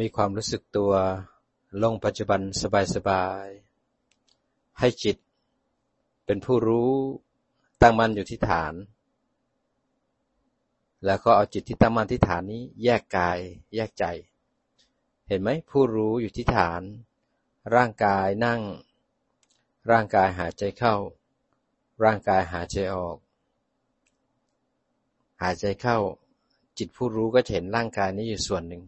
[0.00, 0.92] มีความรู้สึกตัว
[1.82, 2.40] ลงปัจจุบัน
[2.94, 5.16] สบายๆ ให้จิต
[6.26, 6.92] เป็นผู้รู้
[7.82, 8.74] ตั้งมั่นอยู่ที่ฐาน
[11.04, 13.38] แล้วก็เอาจิตที่ตั้งมั่นที่ฐานนี้แยกกาย
[13.74, 14.04] แยกใจ
[15.28, 16.82] เห็นไหมผู้รู้อยู่ที่ฐาน
[17.74, 18.60] ร่างกายนั่ง
[19.90, 20.94] ร่างกายหายใจเข้า
[22.04, 23.16] ร่างกายหายใจออก
[25.42, 25.98] หายใจเข้า
[26.78, 28.84] จิตผู้รู้ก็จะเห็นร่างกายนี้อยู่ส่วนหนึ่ง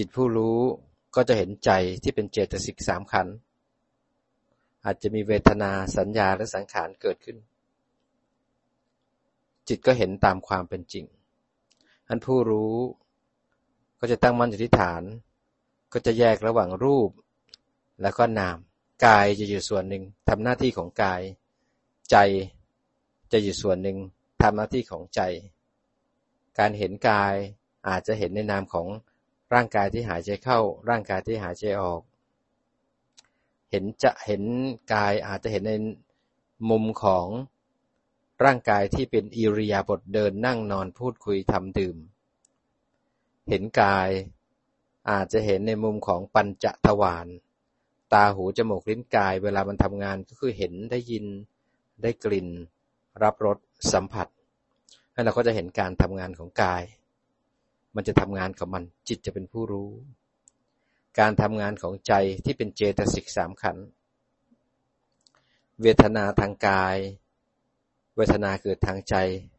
[0.02, 0.58] ิตผู้รู้
[1.14, 1.70] ก็จะเห็นใจ
[2.02, 3.26] ที่เป็นเจตสิกสามขัน
[4.84, 7.36] อาจจะมีเวทนาสัญญาและสังขารเกิดขึ้น
[9.68, 11.04] จิตก็เห็นตามความเป็นจริง
[12.08, 12.74] อันผู้รู้
[14.00, 15.02] ก็จะตั้งมั่นอยู่ที่ฐาน
[15.92, 17.10] ก็จะแยกระหว่างรูป
[18.02, 18.56] แล้วก็นาม
[19.06, 21.22] กายจะอยู่ส่วนหนึ่งทำหน้าที่ของกาย
[22.10, 22.16] ใจ
[23.32, 23.98] จะอยู่ส่วนหนึ่ง
[24.42, 25.20] ทำหน้าที่ของใจ
[26.58, 27.34] การเห็นกาย
[27.88, 28.88] อาจจะเห็นในนามของ
[29.54, 32.00] ร่างกายที่หายใจเข้า ร่างกายที่หายใจออก
[33.70, 34.42] เห็นจะเห็น
[34.94, 35.74] กายอาจจะเห็นใน
[36.70, 37.26] มุมของ
[38.44, 41.96] ร่างกายที่เป็นอิริยาบถเดินนั่งนอนพูดคุยทำดื่ม
[43.48, 44.08] เห็นกาย
[45.10, 47.26] อาจจะเห็นในมุมของปัญจทวาร
[48.12, 51.24] ตาหูจมูกลิ้นกาย เวลามันทำงานก็คือเห็นได้ยิน
[52.02, 52.48] ได้กลิ่น
[53.22, 53.58] รับรส
[53.92, 54.28] สัมผัส
[55.12, 56.82] แล้วเราก็จะเห็นการทำงานของกาย
[58.00, 59.90] มันจะทำงานของมัน จิตจะเป็นผู้รู้
[61.18, 62.12] การทำงานของใจ
[62.44, 63.76] ที่เป็นเจตสิกสามขัน
[65.82, 66.96] เวทนาทางกาย
[68.16, 69.14] เวทนาเกิดทางใจ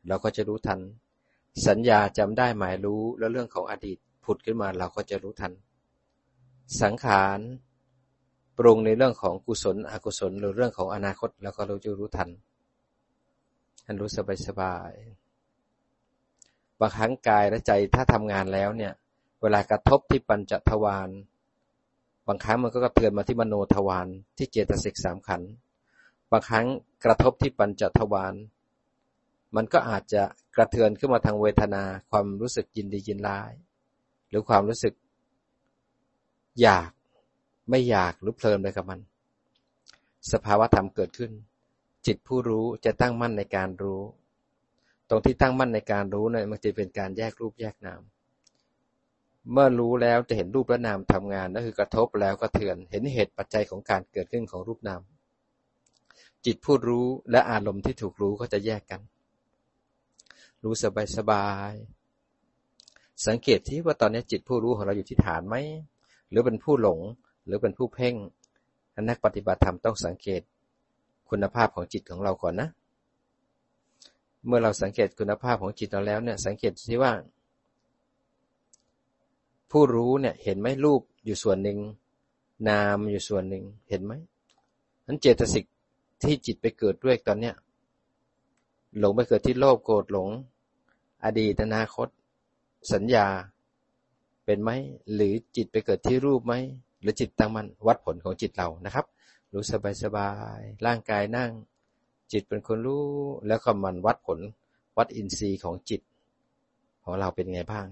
[0.08, 0.80] เราก็จะรู้ทัน
[1.68, 5.54] สัญญาจำได้หมายรู้แล้วเรื่องของอดีตผุดขึ้นมาเราก็จะรู้ทัน
[6.82, 7.40] สังขาร
[8.58, 12.30] ปรุงในเรื่องของกุศล อกุศล หรือเรื่องของอนาคตเราก็เราจะรู้ทัน
[13.86, 14.94] อันรู้สบายสบาย
[16.80, 18.94] บางครั้งกายและใจถ้าทำงานแล้วเนี่ย
[19.42, 21.10] เวลากระทบที่ปัญจทวาร
[22.28, 25.42] บางครั้งมันก็กระเทือนมาที่มโนทวารที่เจตสิกสามขัน
[26.32, 26.66] บางครั้ง
[27.06, 28.34] กระทบที่ปัญจทวาร
[29.56, 30.24] มันก็อาจจะ
[30.56, 33.52] กระเทือนขึ้นมาทางเวทนา ความรู้สึกยินดียินร้าย
[34.30, 34.94] หรือความรู้สึก
[36.62, 36.90] อยาก
[37.70, 39.00] ไม่อยากหรือเพลินไปกับมัน
[40.32, 41.32] สภาวะธรรมเกิดขึ้น
[42.06, 44.02] จิตผู้รู้จะตั้งมั่นในการรู้
[45.10, 48.02] ตรงที่ตั้งมั่นในการรู้เนี่ยมันจะเป็นการแยกรูปแยกนาม
[49.52, 55.02] เมื่อรู้แล้วจะเห็นรูปและนามทำงานนั่นคือกระทบแล้วก็เถือน เห็นเหตุปัจจัยของการเกิดขึ้นของรูปนาม
[56.46, 59.02] จิตพูดรู้และอารมณ์ที่ถูกรู้ก็จะแยกกัน
[60.64, 61.74] รู้สบายสบาย
[63.28, 65.56] สังเกตที่ว่าตอนนี้จิตผู้รู้ของเราอยู่ที่ฐานไหม
[66.30, 67.00] หรือเป็นผู้หลง
[67.46, 68.16] หรือเป็นผู้เพ่ง
[69.10, 70.42] นักปฏิบัติธรรมต้องสังเกต
[71.30, 72.70] คุณภาพของจิตของเราก่อนนะ
[74.46, 77.12] เมื่อเราสังเกตคุณภาพของจิตเราแล้วเนี่ย สังเกตสิว่า
[79.72, 81.78] ผู้รู้เนี่ย เห็นไหมรูปอยู่ส่วนหนึ่ง
[82.70, 84.14] นามอยู่ส่วนหนึ่ง เห็นไหม
[85.06, 85.66] นั้นเจตสิก
[86.24, 87.56] ที่จิตไปเกิดด้วยตอนเนี้ย
[89.00, 90.30] หลงไปเกิดที่โลภโกรธหลง
[91.24, 92.08] อดีตอนาคต
[92.94, 93.28] สัญญา
[94.46, 94.72] เป็นไหม
[95.14, 96.54] หรือจิตไปเกิดที่รูปไหม
[97.02, 99.06] หรือจิตตั้งมันวัดผลของจิตเรานะครับ
[99.54, 101.52] รู้สบายสบายร่างกายนั่ง
[102.32, 103.06] จิตเป็นคนรู้
[103.48, 104.40] แล้วก็มันวัดผล
[104.98, 106.02] วัดอินทรีย์ของจิต
[107.04, 107.86] ของเราเป็นไงบ้าง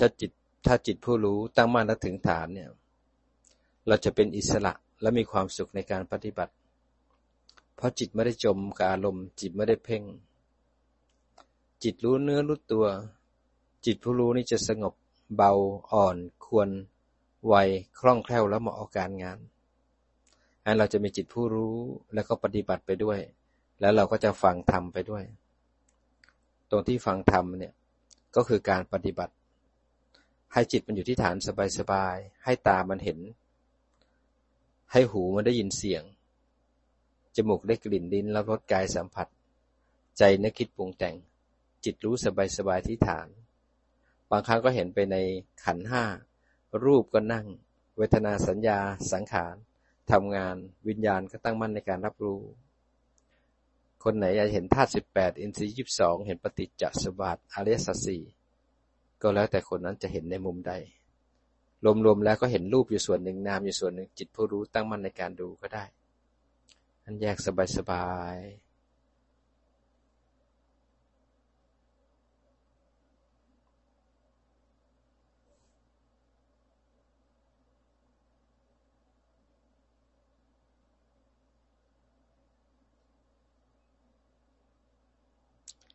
[0.00, 0.30] ถ้าจิต
[0.66, 2.70] ถ้าจิตผู้รู้ตั้งมั่นและถึงฐานเนี่ย
[3.88, 6.52] เราจะเป็นอิสระและมีความสุขในการปฏิบัติ
[7.76, 10.02] เพราะจิตไม่ได้จมกับอารมณ์ จิตไม่ได้เพ่ง
[11.82, 12.86] จิตรู้เนื้อรู้ตัว
[13.86, 14.94] จิตผู้รู้นี่จะสงบ
[15.36, 15.52] เบา
[15.92, 16.68] อ่อน ควร
[17.46, 17.54] ไว
[17.98, 19.38] คล่องแคล่วและเหมาะกับการงาน
[20.64, 21.76] อันเราจะมีจิตผู้รู้
[22.14, 23.18] แล้วก็ปฏิบัติไปด้วย
[23.80, 25.24] แล้วเราก็จะฟังธรรมไปด้วย
[26.70, 27.72] ตรงที่ฟังธรรมเนี่ย
[28.36, 29.32] ก็คือการปฏิบัติ
[30.52, 31.36] ให้จิตมันอยู่ที่ฐาน
[31.78, 33.18] สบายๆ ให้ตามันเห็น
[34.92, 36.02] ให้หูมันได้ยินเสียง
[37.36, 39.28] จมูกได้กลิ่นลิ้นแล้วรสกายสัมผัส
[40.18, 41.16] ใจนึกคิดปรุงแต่ง
[41.84, 43.28] จิตรู้สบายๆที่ฐาน
[44.30, 45.16] บางครั้งก็เห็นไปใน
[45.64, 46.04] ขันห้า
[46.84, 47.46] รูปก็นั่ง
[47.96, 48.78] เวทนาสัญญา
[49.12, 49.54] สังขาร
[50.10, 50.56] ทำงาน
[50.88, 52.40] วิญญาณก็ตั้งมั่นในการรับรู้
[54.04, 58.22] คนไหนอยากเห็นธาตุสิบแปดอินทรีย์ยี่สิบสองเห็นปฏิจจสมบัติอริยสัจสี่
[59.22, 60.72] ก็แล้วแต่คนนั้นจะเห็นในมุมใด
[62.04, 65.84] รวมๆแล้วก็เห็นรูปอยู่ส่วนหนึ่งนามอยู่ส่วนหนึ่งจิตผู้รู้ตั้งมั่นในการดูก็ได้
[67.04, 67.36] อันแยก
[67.76, 68.70] สบายๆ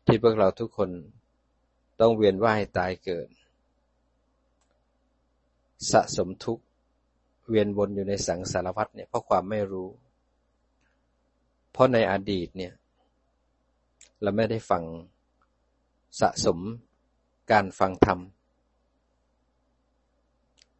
[0.06, 0.90] ที่พวกเราทุกคน
[2.00, 3.28] ต้องเวียนว่ายตายเกิด
[5.90, 6.64] สะสมทุกข์
[7.48, 9.88] เวียนวนอยู่ในสังสารวัฏเนี่ยเพราะความไม่รู้
[11.72, 12.72] เพราะในอดีตเนี่ย
[14.22, 14.82] เราไม่ได้ฟัง
[16.20, 16.58] สะสม
[17.50, 18.18] การฟังธรรม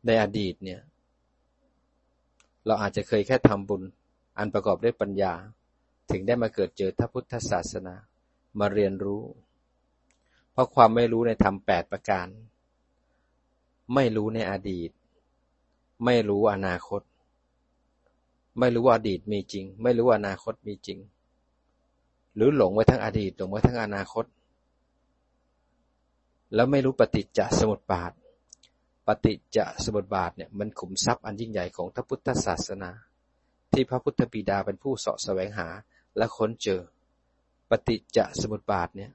[0.06, 0.80] ในอดีตเนี่ย
[2.66, 3.82] เราอาจจะเคยแค่ทำบุญ
[4.38, 5.32] อันประกอบด้วยปัญญา
[6.10, 7.94] ถึงได้มาเกิดเจอทพุทธศาสนา
[8.58, 9.22] มาเรียนรู้
[10.56, 12.26] เพราะความไม่รู้ในธรรมแปดประการ
[13.94, 14.90] ไม่รู้ในอดีต
[16.04, 17.02] ไม่รู้อนาคต
[18.58, 20.98] ไม่รู้ว่าอดีตมีจริง ไม่รู้ว่าอนาคตมีจริง
[22.34, 24.24] หรือหลงไว้ทั้งอดีตหลงไว้ทั้งอนาคต
[26.54, 28.12] แล้วไม่รู้ปฏิจจสมุปบาท
[29.06, 32.90] ปฏิจจสมุปบาทเนี่ยมันขุมทรัพย์อันยิ่งใหญ่ของพระพุทธศาสนา
[33.72, 35.68] ที่พระพุทธบิดาเป็นผู้เสาะแสวงหา
[36.16, 36.80] และค้นเจอ
[37.70, 39.10] ปฏิจจสมุปบาทเนี่ย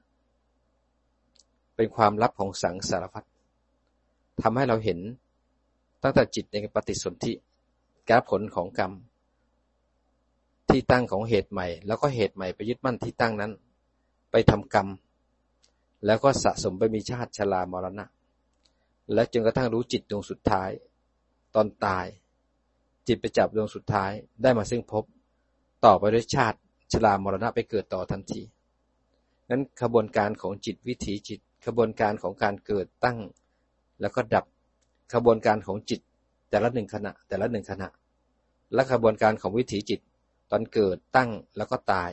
[1.82, 3.26] เป็นความลับของสังสารพัด
[4.42, 4.98] ทำให้เราเห็น
[6.02, 7.32] ตั้งแต่จิตในปฏิสนธิ
[8.08, 8.92] กาผลของกรรม
[10.68, 13.52] ที่ตั้งของเหตุใหม่ แล้วก็เหตุใหม่ไปยึดมั่นที่ตั้งนั้น
[14.30, 14.88] ไปทำกรรม
[16.06, 18.04] แล้วก็สะสมไปมีชาติชรามรณะ
[19.14, 20.70] และจนกระทั่งรู้จิตดวงสุดท้าย
[21.54, 22.06] ตอนตาย
[23.06, 24.10] จิตไปจับดวงสุดท้าย
[24.42, 25.04] ได้มาซึ่งพบ
[25.84, 26.58] ต่อไปด้วยชาติ
[26.92, 28.42] ชรามรณะไปเกิดต่อทันที
[29.50, 33.18] นั้นขบวนการของจิตวิถีจิต ขบวนการของการเกิดตั้ง
[34.00, 34.44] แล้วก็ดับ
[35.14, 36.00] ขบวนการของจิต
[36.50, 37.88] แต่ละหนึ่งขณะ แต่ละหนึ่งขณะ
[38.74, 40.00] และขบวนการของวิถีจิต
[40.50, 42.10] ตอนเกิดตั้งแล้วก็ตาย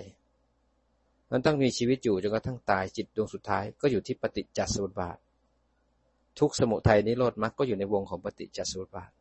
[1.32, 5.18] มันต้องมีชีวิตอยู่จนกระทั่งตายจิตดวงสุดท้ายก็อยู่ที่ปฏิจจสมุปบาท
[6.40, 9.12] ทุกสมุทัยนิโรธมรรคก็อยู่ในวงของปฏิจจสมุปบาท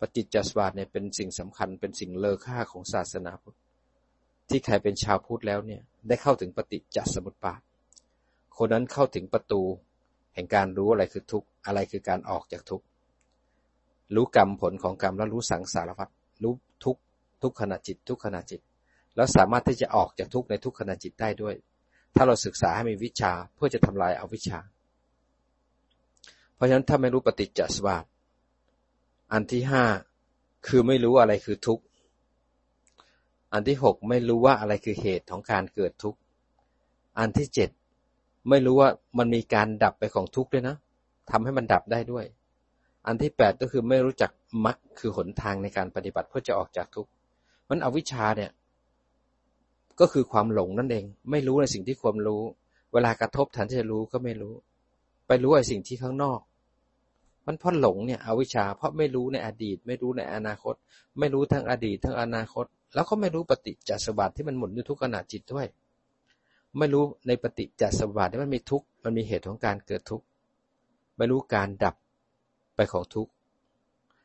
[0.00, 3.56] ปฏิจจสมุปบาทเนี่ยเป็นสิ่งสำคัญเป็นสิ่งเลอค่าของศาสนาพุทธ
[4.48, 7.60] ที่ใครเป็นชาวพุทธแล้วเนี่ยได้เข้าถึงปฏิจจสมุปบาท
[8.58, 9.62] คนนั้นเข้าถึงประตู
[10.34, 12.84] แห่งการรู้อะไรคือทุกข์อะไรคือการออกจากทุกข์
[14.14, 16.08] รู้กรรมผลของกรรมแล้วรู้สังสารวัฏ
[16.42, 16.54] รู้
[16.84, 16.96] ทุก
[17.42, 18.60] ทุกขณะจิต ทุกขณะจิต
[19.16, 21.54] แล้วสามารถที่จะออกจากทุกข์ในทุกขณะจิตได้ด้วย
[22.16, 24.60] ถ้าเราศึกษาให้มีวิชาเพื่อจะทำลายอาวิชชา
[26.54, 28.04] เพราะฉะนั้นถ้าไม่รู้ปฏิจจสมุปบาท
[29.32, 29.84] อันที่ห้า
[30.66, 31.84] คือไม่รู้อะไรคือทุกข์
[33.52, 36.18] อันที่หกไม่รู้ว่าอะไรคือเหตุของการเกิดทุกข์
[37.18, 37.70] อันที่เจ็ด
[38.50, 40.76] ไม่รู้ว่ามันมีการดับไปของทุกข์ด้วยนะ
[41.30, 42.24] ทำให้มันดับได้ด้วย
[43.06, 44.30] อันที่แปดก็คือไม่รู้จัก
[44.66, 47.10] มรรคคือหนทางในการปฏิบัติเพื่อจะออกจากทุกข์
[47.68, 48.50] มันอวิชชาเนี่ย
[50.00, 52.42] ก็คือความหลงนั่นเอง ไม่รู้ในสิ่งที่ควรรู้
[52.92, 54.54] เวลากระทบทันที่จะรู้ก็ไม่รู้
[55.26, 56.40] ไปรู้ไอ้สิ่งที่ข้างนอก
[57.46, 60.74] มันเพราะหลงเนี่ย อวิชชา เพราะไม่รู้ในอดีต ไม่รู้ในอนาคต
[61.18, 65.66] ไม่รู้ทั้งอดีตทั้งอนาคต แล้วก็ไม่รู้ปฏิจจสมบัติที่มันหมุนอยู่ทุกขณะจิตด้วย
[66.78, 70.24] ไม่รู้ในปฏิจจสมบาทที่มันมีทุกข์มันมีเหตุของการเกิดทุกข์
[71.16, 71.94] ไม่รู้การดับ
[72.76, 73.32] ไปของทุกข์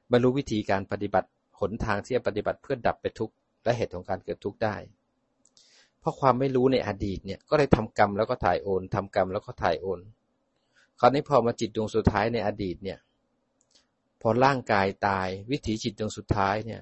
[0.10, 1.28] ไม่รู้วิธีการปฏิบัติ
[1.60, 4.76] หนทางที่จะปฏิบัติเพื่อดับไปทุกข์และเหตุของการเกิดทุกข์ได้
[6.00, 10.00] เพราะความไม่รู้ในอดีตเนี่ยก็เลยทำกรรมแล้วก็ถ่ายโอนทำกรรมแล้วก็ถ่ายโอน
[11.00, 13.00] คราวนี้พอมาจิตดวงสุดท้ายในอดีตเนี่ย
[14.22, 16.82] พอร่างกายตายวิถีจิตดวงสุดท้ายเนี่ย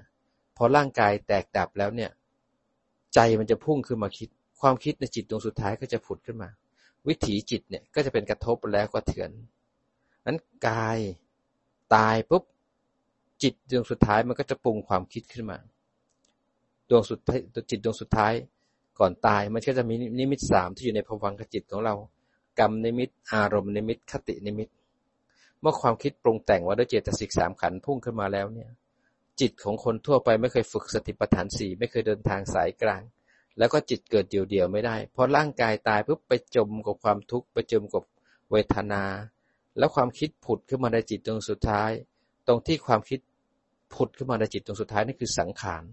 [0.57, 2.11] พอร่างกายแตกดับแล้วเนี่ย
[3.13, 4.29] ใจมันจะพุ่งขึ้นมาคิด
[4.67, 6.49] ความคิดในจิตดวงสุดท้ายก็จะผุดขึ้นมา
[7.07, 9.31] วิถีจิตเนี่ยก็จะเป็นกระทบแล้วก็เถือน
[10.25, 10.97] นั้นกาย
[11.95, 12.43] ตายปุ๊บ
[13.43, 15.57] จิตดวงสุดท้ายมันก็จะปรุงความคิดขึ้นมา
[16.89, 17.19] ดวงสุด
[17.69, 18.33] จิตดวงสุดท้าย
[18.99, 21.95] ก่อนตายมันก็จะมีนิมิตสามที่อยู่ในภวังคจิตของเรา
[22.59, 24.69] กรรมนิมิต อารมณ์นิมิตคตินิมิต
[25.61, 28.69] เมื่อความคิดปรุงแต่งว่าด้วยเจตสิกสามขันธ์พุ่งขึ้นมาแล้วเนี่ย
[29.39, 33.03] จิตของคนทั่วไปไม่เคยฝึกสติปัฏฐานสี่ไม่เคยเดินทางสายกลาง
[33.57, 38.03] แล้วก็จิตเกิดเดี่ยวๆไม่ได้พอร่างกายตายปุ๊บไปจมกับความทุกข์ไปจมกับ
[38.51, 39.03] เวทนา
[39.77, 41.91] แล้วความคิดผุดขึ้นมาในจิตตรงสุดท้าย
[42.47, 43.19] ตรงที่ความคิด
[43.93, 45.83] ผุดขึ้นมาในจิตตรงสุดท้ายนี่คือสังขาร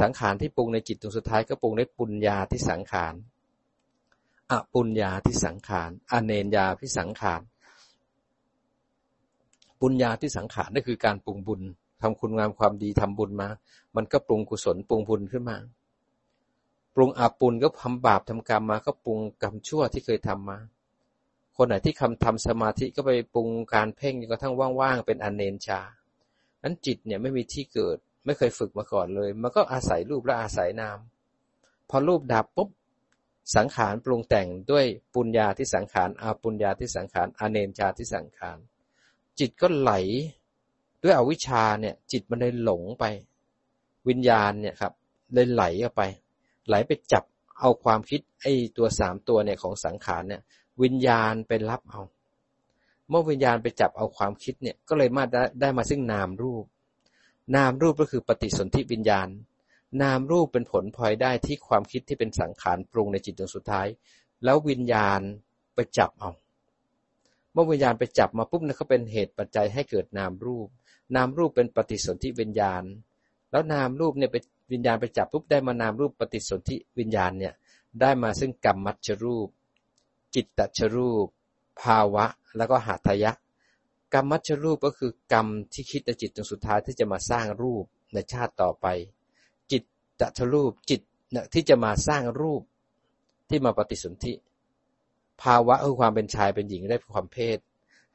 [0.00, 3.14] สังขารที่ปรุงในจิตตรงสุดท้ายก็ปรุงในปุญญาที่สังขาร
[4.50, 7.40] อปุญญาที่สังขาร อเนญญาที่สังขาร
[9.80, 11.62] ปุญญาที่สังขารนั่นคือการปรุงบุญ
[12.02, 13.48] ทำคุณงามความดีทำบุญมา
[13.96, 15.56] มันก็ปรุงกุศลปรุงบุญขึ้นมา
[16.94, 20.58] ปรุงอาปุญก็ทำบาปทำกรรมมาก็ปรุงกรรมชั่วที่เคยทำมา
[21.56, 25.80] คนไหนที่คำทำสมาธิก็ไปปรุงการเพ่งจนกระทั่งว่างๆเป็นอนเนนชา
[26.62, 30.98] นั้นจิตเนี่ยไม่มีที่เกิดไม่เคยฝึกมาก่อนเลย มันก็อาศัยรูปและอาศัยนาม
[31.90, 32.68] พอรูปดับปุ๊บ
[33.56, 38.58] สังขารปรุงแต่งด้วยปุญญาที่สังขารอาปุญญาที่สังขารอเนนชาที่สังขาร
[39.38, 39.92] จิตก็ไหล
[41.02, 43.04] ด้วยอวิชชาเนี่ยจิตมันเลยหลงไป
[44.08, 44.92] วิญญาณเนี่ยครับ
[45.32, 46.02] เลยไหลออกไป
[46.70, 47.24] ไหลไปจับ
[47.60, 50.42] เอาความคิดไอ้ตัวสามตัวเนี่ยของสังขารเนี่ย
[50.82, 52.00] วิญญาณไปรับเอา
[53.08, 56.64] เมื่อวิญญาณไปจับเอาความคิดเนี่ยก็เลยมาได้ได้มาซึ่งนามรูป
[57.56, 59.28] นามรูปก็คือปฏิสนธิวิญญาณ
[60.02, 63.86] นามรูปเป็นผลพลอยได้ที่ความคิดที่เป็นสังขารปรุงในจิตดวงสุดท้าย
[64.44, 65.20] แล้ววิญญาณ
[65.74, 66.30] ไปจับเอา
[67.52, 70.68] เมื่อวิญญาณไปจับมาปุ๊บเนี่ยก็เป็นเหตุปัจจัยให้เกิดนามรูป
[71.16, 72.82] นามรูปเป็นปฏิสนธิวิญญาณ
[73.50, 74.36] แล้วนามรูปเนี่ยไป
[74.72, 77.54] วิญญาณไปจับปุ๊บได้มานามรูปปฏิสนธิวิญญาณเนี่ย
[78.00, 79.48] ได้มาซึ่งกรรมมัชรูป
[80.34, 81.26] จิตตชรูป
[81.82, 82.24] ภาวะ
[82.56, 83.32] แล้วก็หาทยะ
[84.14, 88.86] กรรมมัชรูปก็คือกรรมที่คิดจิตจนสุดท้ายที่จะมาสร้างรูปในชาติต่อไป
[89.70, 89.82] จิต
[90.20, 91.00] ตชรูปจิต
[91.54, 92.62] ที่จะมาสร้างรูป
[93.48, 94.32] ที่มาปฏิสนธิ
[95.42, 97.58] ภาวะคือความเป็นชายเป็นหญิงได้ความเพศ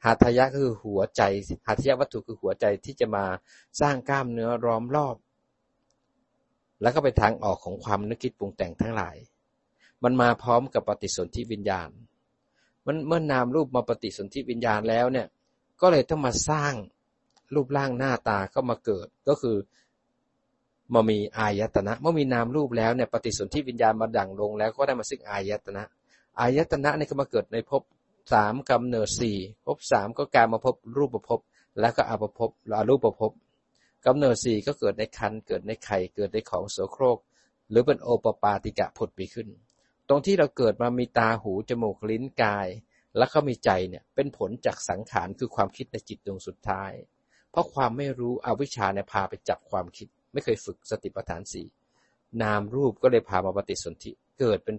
[0.04, 1.22] หาทยะก็คือหัวใจ
[1.66, 3.24] หาทยะวัตถุคือหัวใจที่จะมา
[3.80, 5.16] สร้างกล้ามเนื้อร้อมรอบ
[6.82, 9.16] แล้วก็ไปทางออกของความนึกคิดปรุงแต่งทั้งหลาย
[10.04, 11.90] มันมาพร้อมกับปฏิสนธิวิญญาณ
[12.86, 15.26] มันเมื่อนามรูปมาปฏิสนธิวิญญาณแล้วเนี่ย
[15.80, 16.74] ก็เลยต้องมาสร้าง
[17.54, 19.56] รูปร่างหน้าตาก็มาเกิด ก็คือ
[20.94, 25.84] มามีอายตนะ เมื่อมีนามรูปแล้วเนี่ยปฏิสนธิวิญญาณมาดั่งลงแล้วก็ได้มาซึ่งอายตนะ
[26.38, 27.82] อายตนะนี่ก็มาเกิดในภพ
[28.32, 31.40] สามกำเนิดสี่ภพสามก็การมาพบรูปประพบ
[31.80, 33.32] แล้วก็อภพหรือรูปประพบ
[34.06, 37.18] กำเนิดสี่ก็เกิดในคันเกิดในไข่เกิดในของโสโครก
[37.70, 39.48] หรือเป็นโอปปาติกะผุดไปขึ้น
[40.08, 42.68] ตรงที่เราเกิดมามีตาหู จมูกลิ้นกาย
[43.18, 46.92] แล้วก็มีใจเนี่ยเป็นผลจากสังขารคือความคิดในจิตดวงสุดท้าย
[47.50, 51.66] เพราะความไม่รู้อวิชชาเนี่ยพาไปจับความคิด ไม่เคยฝึกสติปัฏฐานสี่
[52.42, 54.10] นามรูปก็เลยพามาปฏิสนธิ
[54.40, 54.76] เกิดเป็น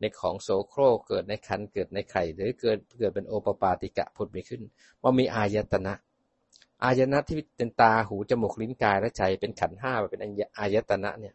[0.00, 4.62] ในของโสโครเกิดในคันเกิดในไข่หรือเกิดเกิดเป็นโอปปาติกะผุดมีขึ้น
[5.02, 5.94] ว่ามีอายตนะ
[6.84, 10.20] อายตนะที่เป็นตาหูจมูกลิ้นกายและใจเป็นขันห้าเป็น
[10.58, 11.34] อายตนะเนี่ย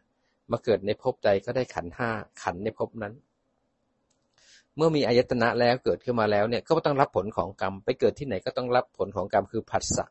[0.50, 2.10] มาเกิดในภพใดก็ได้ขันห้า
[2.42, 3.14] ขันในภพนั้น
[4.76, 10.04] เมื่อมีอายตนะแล้วเกิดขึ้นมาแล้วเนี่ยก็ต้องรับผลของกรรม ไปเกิดที่ไหนก็ต้องรับผลของกรรมคือผัสสะ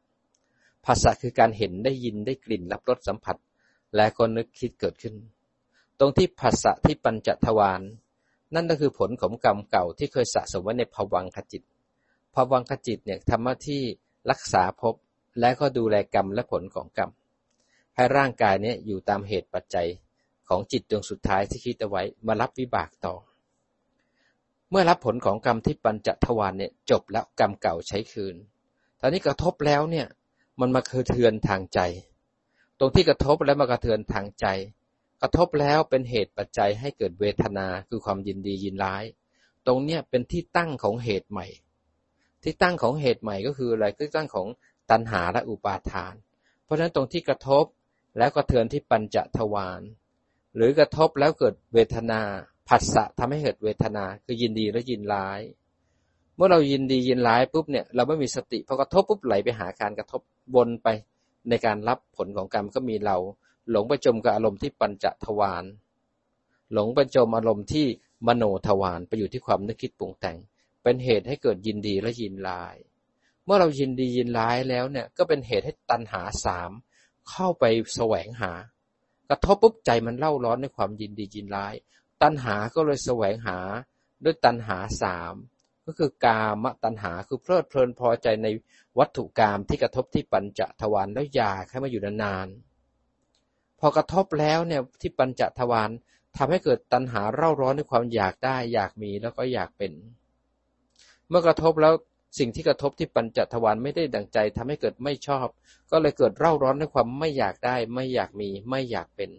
[0.86, 3.38] ผัสสะคือการเห็นได้ยินได้กลิ่นรับรสสัมผัส
[3.96, 5.16] และก็นึกคิดเกิดขึ้น
[6.00, 7.82] ตรงที่ผัสสะที่ปัญจทวาร
[8.56, 11.64] นั่นก็คือผลของกรรมเก่าที่เคยสะสมไว้ในภวังคจิต
[12.36, 13.82] ภวังคจิตเนี่ยทำหน้าที่
[14.32, 14.96] รักษาภพ
[15.40, 17.10] และก็ดูแลกรรมและผลของกรรม
[17.96, 19.88] ให้ร่างกายนี้อยู่ตามเหตุปัจจัย
[20.48, 23.16] ของจิตดวงสุดท้ายที่คิดเอาไว้มารับวิบากต่อ
[24.70, 28.36] เมื่อรับผลของกรรมที่ปัญจทวารเนี่ยจบแล้วกรรมเก่าใช้คืน
[29.00, 30.08] ตอนนี้กระทบแล้วเนี่ย
[30.60, 31.80] มันมาคือเทือนทางใจ
[32.80, 34.46] ตรงที่กระทบแล้วมากระเทือนทางใจ
[35.22, 39.04] กระทบแล้วเป็นเหตุปัจจัยให้เกิดเวทนาคือความยินดียินร้าย
[39.68, 41.48] ตรงเนี้ยเป็นที่ตั้งของเหตุใหม่
[42.44, 44.48] ที่ตั้งของเหตุใหม่ก็คืออะไรก็ตั้งของ
[44.94, 46.14] ตัณหาและอุปาทาน
[46.64, 47.66] เพราะฉะนั้นตรงที่กระทบ
[48.18, 49.82] แล้วก็เทือนที่ปัญจทวาร
[50.56, 52.22] หรือกระทบแล้วเกิดเวทนา
[52.68, 55.40] ผัสสะทำให้เกิดเวทนาคือยินดีและยินร้าย
[56.36, 60.22] เมื่อเรายินดียินร้ายปุ๊บเนี่ยเราไม่มีสติพอกระทบปุ๊บไหลไปหาการกระทบ
[60.56, 60.88] วนไป
[61.50, 63.18] ในการรับผลของกรรมก็มีเรา
[63.70, 65.64] หลงไปจมกับอารมณ์ที่ปัญจทวาร
[66.74, 67.86] หลงไปจมอารมณ์ที่
[68.28, 70.38] มโนทวารไปอยู่ที่ความนึกคิดปรุงแต่ง
[70.84, 72.76] เป็นเหตุให้เกิดยินดีและยินร้าย
[73.46, 76.72] เมื่อเรายินดียินร้ายแล้วเนี่ย ก็เป็นเหตุให้ตัณหาสาม
[77.30, 77.64] เข้าไป
[77.96, 78.54] แสวงหา
[79.30, 81.74] กระทบปุ๊บใจมันเล่าร้อนในความยินดียินร้าย
[82.22, 83.58] ตัณหาก็เลยแสวงหา
[84.24, 85.36] ด้วยตัณหาสาม
[85.86, 88.48] ก็คือกามตัณหาคือเพลิดเพลินพอใจใน
[89.00, 95.90] วัตถุกรรมที่กระทบที่ปัญจทวารแล้วอยากให้มาอยู่นานๆพอกระทบแล้วเนี่ยที่ปัญจทวาร
[96.38, 99.92] ทำให้เกิดตัณหาเร่าร้อนในความอยากได้ อยากมีแล้วก็อยากเป็น
[101.30, 101.94] เมื่อกระทบแล้ว
[102.38, 105.48] สิ่งที่กระทบที่ปัญจทวารไม่ได้ดังใจทำให้เกิดไม่ชอบ
[105.92, 109.32] ก็เลยเกิดเร่าร้อนในความไม่อยากได้ ไม่อยากมี ไม่อยากเป็น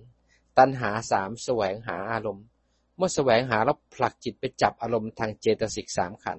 [0.59, 2.45] ตัณหาสามแสวงหาอารมณ์
[2.97, 6.39] เมื่อแสวงหาแล้วผลักจิตไปจับอารมณ์ทางเจตสิกสามขัน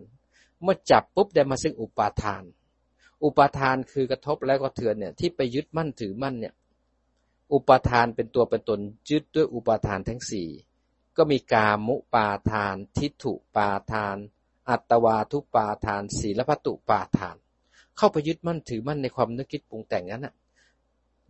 [0.62, 2.44] เมื่อจับปุ๊บได้มาซึ่งอุปาทาน
[3.24, 6.54] อุปาทานคือกระทบแล้วก็เถือนเนี่ยที่ไปยึดมั่นถือมั่นเนี่ย
[7.54, 10.50] อุปาทานเป็นตัวเป็นตนยึดด้วยอุปาทานทั้งสี่
[11.18, 14.18] ก็มีกามุปาทาน ทิฏฐุปาทาน
[14.70, 17.36] อัตวาทุปาทาน ศีลพัตุปาทาน
[17.98, 20.34] เข้าไปยึดมั่นถือมั่นในความนึกคิดปรุงแต่งนั้นน่ะ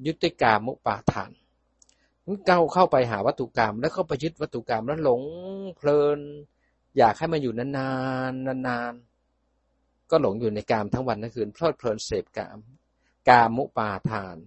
[0.05, 1.31] ยึดด้วยกามุปาทาน
[2.47, 5.21] เก้าเข้าไปหาวัตถุกรรม แล้วเข้าไปยึดวัตถุกรรมแล้วหลง
[5.75, 6.19] เพลิน
[6.97, 7.91] อยากให้มันอยู่นา
[8.31, 12.57] นๆนานๆก็หลงอยู่ในกามทั้งวันทั้งคืนเพลิดเพลินเสพกาม
[13.29, 14.37] กามุปาทาน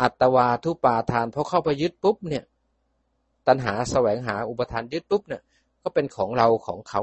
[0.00, 2.44] อัตวาทุปาทานพอเข้าไปยึดปุ๊บเนี่ย
[3.46, 5.42] ตัณหาแสวงหาอุปทานยึดปุ๊บเนี่ย
[5.82, 7.00] ก็เป็นของเราของเขา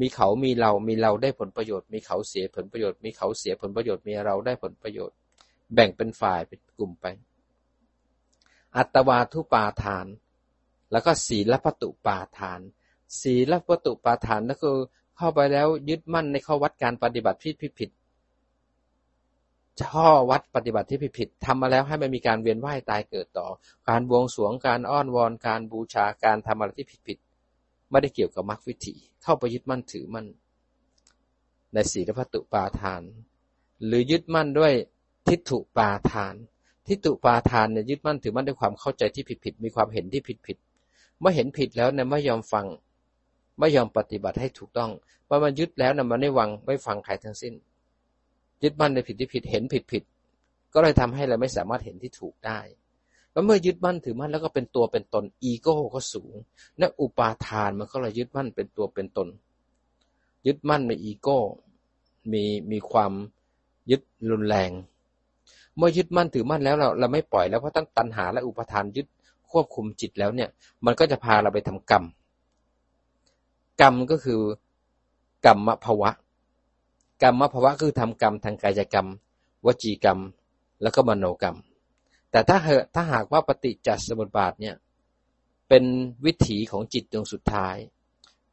[0.00, 5.16] มีเขามีเรา มีเราได้ผลประโยชน์ มีเขาเสียผลประโยชน์ มีเขาเสียผลประโยชน์ มีเราได้ผลประโยชน์
[5.74, 7.06] แบ่งเป็นฝ่ายเป็นกลุ่มไป
[8.76, 10.06] อัตวาทุปาทาน
[10.92, 12.60] แล้วก็ศีลพัตุปาทาน
[13.20, 14.76] ศีลพัตุปาทานนั่นคือ
[15.16, 17.90] เข้าไปแล้วยึดมั่นในข้อวัดการปฏิบัติผิดผิด
[19.82, 23.48] ช่อวัดปฏิบัติที่ผิดทำมาแล้วให้มันมีการเวียนว่ายตายเกิดต่อ
[23.88, 27.27] การบวงสวงการอ้อนวอนการบูชาการทำอะไรที่ผิดๆ
[27.90, 30.26] ไม่ได้เกี่ยวกับมรรควิถี เข้าไปยึดมั่นถือมั่น
[31.72, 33.02] ในศีลพัตุปาทาน
[33.86, 34.72] หรือยึดมั่นด้วย
[35.28, 36.34] ทิฏฐุปาทาน
[36.88, 42.66] ทิฏฐุปาทานเนี่ยยึดมั่นถือมั่นด้วยความเข้าใจที่ผิดๆมีความเห็นที่ผิดๆเมื่อเห็นผิดแล้วเนี่ยไม่ยอมฟัง
[43.58, 44.90] ไม่ยอมปฏิบัติให้ถูกต้อง
[45.28, 47.54] พอมันยึดแล้วเนี่ยมันไม่วังไม่ฟังใครทั้งสิ้น
[48.62, 50.02] ยึดมั่นในผิดที่ผิดเห็นผิดผิด
[50.74, 52.58] ก็เลยทำให้เราไม่สามารถเห็นที่ถูกได้
[53.38, 56.34] แล้วเมื่อยึดมั่นถือมั่นแล้วก็เป็นตัวเป็นตนอีโก้ก็สูง
[56.78, 59.28] และอุปาทานมันก็เลยยึดมั่นเป็นตัวเป็นตน
[60.46, 61.38] ยึดมั่นในอีโก้
[62.32, 63.12] มีมีความ
[63.90, 64.70] ยึดรุนแรง
[65.76, 69.06] เมื่อยึดมั่นถือมั่นแล้วเราเราไม่ปล่อยแล้วเพราะตั้งตัณหาและอุปทานยึด
[69.50, 70.48] ควบคุมจิตแล้วเนี่ย
[70.84, 72.04] มันก็จะพาเราไปทำกรรม
[73.80, 74.40] กรรมก็คือ
[75.46, 76.10] กรรมภวะ
[77.22, 79.06] กรรมภาวะคือทำกรรมทางกายกรรม
[79.66, 80.18] วจีกรรม
[80.82, 81.56] แล้วก็มโนกรรม
[82.30, 82.58] แต่ถ้า
[82.94, 84.74] ถ้าหากว่าปฏิจจสมุปบาทเนี่ย
[85.68, 85.84] เป็น
[86.24, 87.76] วิถีของจิตดวงสุดท้าย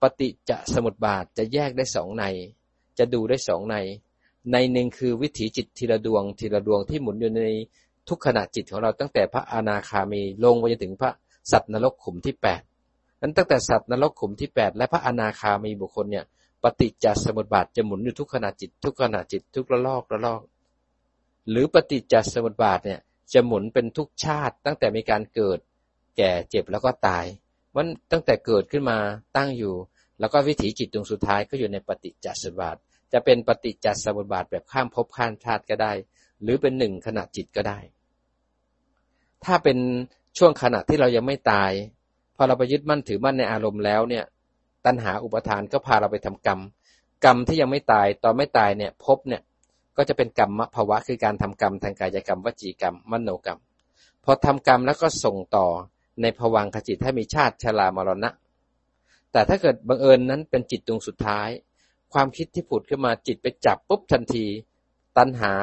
[0.02, 2.26] ปฏิจจสมุปบาทจะแยกได้สองใน
[2.98, 3.76] จะดูได้สองใน
[4.52, 7.44] ในหนึ่งคือวิถีจิตทีละดวงทีละดวงที่หมุนอยู่ใน
[8.10, 11.12] ทุกขณะจิตของเราตั้งแต่พระอนาคามีลงไปจนถึงพระ
[11.52, 12.62] สัตว์นรกขุมที่แปด
[13.22, 16.26] นั้นตั้งแต่สัตว์นรกขุมที่แปดและพระอนาคามีบุคคลเนี่ย
[16.64, 20.42] ปฏิจจสมุปบาทจะหมุนอยู่ทุกขณะจิต ทุกขณะจิตทุกระลอกระลอก
[21.50, 23.00] หรือปฏิจจสมุปบาทเนี่ย
[23.34, 25.60] จะหมุนเป็นทุกชาติ ตั้งแต่มีการเกิด
[26.18, 27.26] แก่เจ็บแล้วก็ตาย
[27.76, 28.98] มันตั้งแต่เกิดขึ้นมา
[29.38, 29.76] ตั้งอยู่
[30.20, 32.76] แล้วก็วิถีจิตดวงสุดท้ายก็อยู่ในปฏิจจสมุปบาท
[33.14, 35.94] จะเป็นปฏิจจสมุปบาทแบบข้ามภพข้ามชาติก็ได้
[36.42, 37.80] หรือเป็นหนึ่งขณะจิตก็ได้
[39.44, 39.78] ถ้าเป็น
[40.38, 41.72] ช่วงขณะที่เรายังไม่ตาย
[42.36, 44.26] พอเราไปยึดมั่นถือมั่นในอารมณ์แล้วเนี่ย
[44.86, 46.60] ตัณหาอุปทานก็พาเราไปทำกรรม
[47.26, 49.42] กรรมที่ยังไม่ตาย ตอนไม่ตายเนี่ยพบเนี่ย
[49.98, 53.60] ก็จะเป็นกรรมภาวะคือการทำกรรมทางกายกรรมวจีกรรม มโนกรรม
[54.24, 55.68] พอทำกรรมแล้วก็ส่งต่อ
[56.22, 58.30] ในภวังขจิตให้มีชาติชรามรณะ
[59.32, 61.50] แต่ถ้าเกิดบังเอิญนั้นเป็นจิตดวงสุดท้าย
[62.14, 64.46] ความคิดที่ผุดขึ้นมาจิตไปจับปุ๊บทันที
[65.18, 65.54] ตัณหา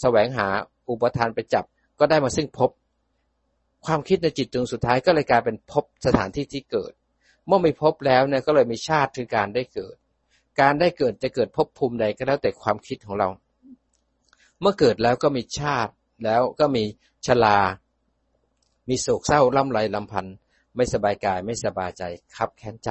[0.00, 0.48] แสวงหา
[0.88, 1.64] อุปทานไปจับ
[1.98, 2.70] ก็ได้มาซึ่งพบ
[3.86, 6.92] ความคิดในจิตดวงสุดท้ายก็เลยกลายเป็นพบสถานที่ที่เกิด
[7.46, 9.96] เมื่อม่พบแล้วเนี่ยก็เลยมีชาติคือการได้เกิด
[10.60, 13.28] การได้เกิดจะเกิดพบภูมิใดก็แล้วแต่ความคิดของเรา
[14.60, 15.92] เมื่อเกิดแล้วก็มีชาติ
[16.24, 16.84] แล้วก็มี
[17.26, 17.58] ชลา
[18.88, 20.36] มีโศกเศร้าล่ำไรลำพันธ์
[20.76, 22.02] ไม่สบายกายไม่สบายใจ
[22.36, 22.90] คับแค้นใจ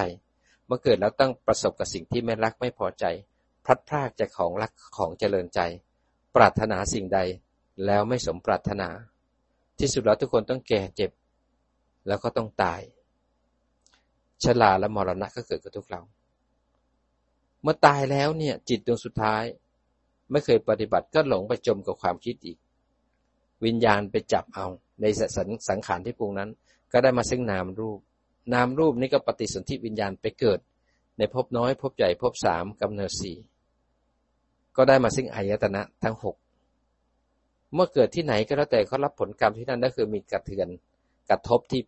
[0.66, 3.06] เมื่อเกิดแล้วต้องประสบกับสิ่งที่ไม่รักไม่พอใจ
[3.64, 5.60] พลัดพรากจากของรักของเจริญใจ
[6.36, 7.20] ปรารถนาสิ่งใด
[7.86, 8.90] แล้วไม่สมปรารถนา
[9.80, 11.12] ที่สุดแล้วทุกคนต้องแก่เจ็บ
[12.08, 12.82] แล้วก็ต้องตาย
[14.44, 16.02] ชราและมรณะก็เกิดกับทุกเรา
[17.62, 19.44] เมื่อตายแล้วเนี่ยจิตดวงสุดท้าย
[20.32, 22.58] ไม่เคยปฏิบัติก็หลงไปจมกับความคิดอีก
[23.66, 24.68] วิญญาณไปจับเอา
[25.02, 26.50] ในสังสังขารที่ปรุงนั้น
[26.92, 28.00] ก็ได้มาซึ่งนามรูป
[28.54, 30.60] นามรูปนี้ก็ปฏิสนธิวิญญาณไปเกิด
[31.18, 33.38] ในภพน้อยภพใหญ่ภพสามกำเนิดสี่
[34.76, 36.36] ก็ได้มาซึ่งอายตนะทั้งหก
[37.74, 40.68] เมื่อเกิดที่ไหนก็แล้วแต่เขารับผลกรรมที่นั่นก็คือมีกระเทือน
[41.30, 41.82] กระทบที่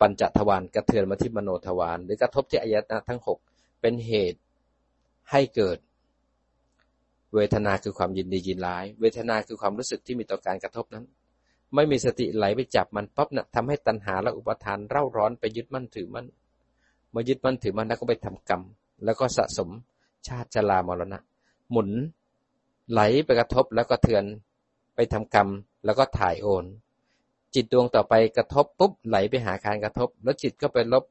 [0.00, 3.38] ปัญจทวารกระเทือนมาที่มโนทวารหรือกระทบที่อายตนะทั้งหก
[3.80, 4.40] เป็นเหตุ
[5.30, 5.78] ให้เกิด
[7.34, 11.04] เวทนาคือความยินดียินร้าย เวทนาคือความรู้สึกที่มีต่อการกระทบนั้น
[11.74, 16.26] ไม่มีสติไหลไปจับมันปั๊บนะ่ะทำให้ตัณหาและอุปทานเร่าร้อนไปยึดมั่นถือมั่น
[17.14, 18.62] มายึดมั่นถือมั่นแล้วก็ไปทำกรรม
[19.04, 19.70] แล้วก็สะสม
[20.26, 21.18] ชาติชรามรณะ
[21.70, 21.90] หมุน
[22.90, 24.24] ไหลไปกระทบแล้วก็เทือน
[24.94, 25.48] ไปทำกรรม
[25.84, 26.64] แล้วก็ถ่ายโอน
[27.54, 31.04] จิตดวงต่อไปกระทบปุ๊บไหลไปหาการกระทบ แล้วจิตก็ไปลบ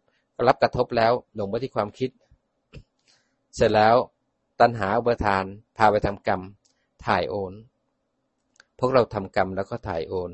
[0.47, 2.09] รับกระทบแล้วลงไปที่ความคิด
[3.55, 3.95] เสร็จแล้ว
[4.59, 5.43] ตัณหาอุปทาน
[5.77, 6.41] พาไปทำกรรม
[7.05, 7.53] ถ่ายโอน
[8.79, 10.31] พวกเราทำกรรมแล้วก็ถ่ายโอน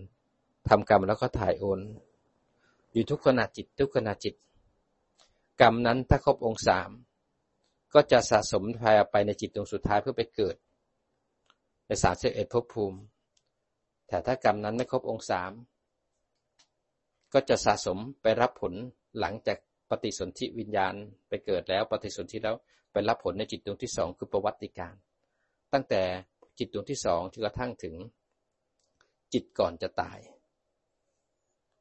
[0.70, 1.80] ทำกรรมแล้วก็ถ่ายโอน
[2.94, 4.36] อยู่ทุกขณะจิตทุกขณะจิต
[5.62, 6.90] กรรมนั้นถ้าครบองค์สาม
[7.94, 10.56] ก็จะสะสมพายไปในจิตดวงสุดท้ายเพื่อไปเกิด
[11.88, 13.00] ในสามสิบเอ็ดภพภูมิ
[14.08, 15.52] แต่ถ้ากรรมนั้นไม่ครบองค์สาม
[17.34, 18.74] ก็จะสะสมไปรับผล
[19.20, 19.58] หลังจาก
[20.04, 20.94] ฏิสนธิวิญญาณ
[21.30, 22.56] ไปเกิดแล้ว ปฏิสนธิแล้ว
[22.92, 24.96] ไปรับผลในจิตดวงที่สองคือประวัติการ
[25.74, 26.02] ตั้งแต่
[26.60, 27.96] จิตดวงที่สองจนกระทั่งถึง
[29.34, 30.20] จิตก่อนจะตาย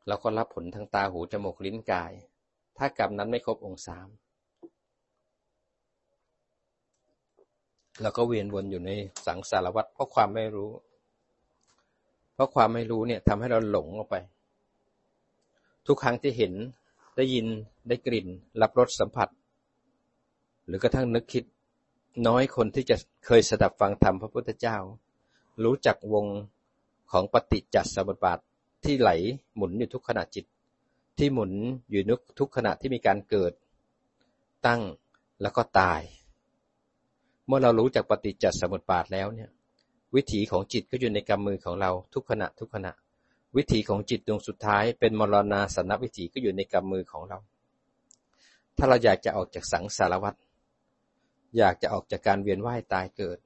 [0.08, 2.12] เราก็รับผลทางตาหูจมูกลิ้นกาย
[2.78, 4.08] ถ้ากรรมนั้นไม่ครบองค์สาม
[8.02, 8.90] เราก็เวียนวนอยู่ใน
[9.26, 10.70] สังสารวัฏเพราะความไม่รู้
[12.34, 14.16] เพราะความไม่รู้เนี่ยทำให้เราหลงออกไป
[15.86, 16.54] ทุกครั้งที่เห็น
[17.16, 17.46] ได้ยิน
[17.88, 18.26] ได้กลิ่น
[18.60, 19.28] รับรสสัมผัส
[20.66, 21.44] หรือกระทั่งนึกคิด
[22.26, 22.96] น้อยคนที่จะ
[23.26, 24.76] เคยสดับฟังธรรมพระพุทธเจ้า
[25.64, 26.26] รู้จักวง
[27.10, 28.38] ของปฏิจจสมุปบาท
[28.84, 29.10] ที่ไหล
[29.56, 30.44] หมุนอยู่ทุกขณะจิต
[31.18, 31.52] ที่หมุน
[31.90, 33.52] อยู่นุกทุกขณะที่มีการเกิด
[34.66, 34.82] ตั้ง
[35.42, 36.00] แล้วก็ตาย
[37.46, 39.50] เมื่อเรารู้จักปฏิจจสมุปบาทแล้วเนี่ย
[40.14, 42.92] วิถีของจิตก็อยู่ในกำมือของเราทุกขณะทุกขณะ
[43.56, 47.38] วิถีของจิตดวงสุดท้ายเป็นมรณาสนวิถีก็อยู่ในกำมือของเรา
[48.76, 50.34] ถ้าเราอยากจะออกจากสังสารวัฏ
[51.58, 53.38] อยากจะออกจากการเวียนว่ายตายเกิด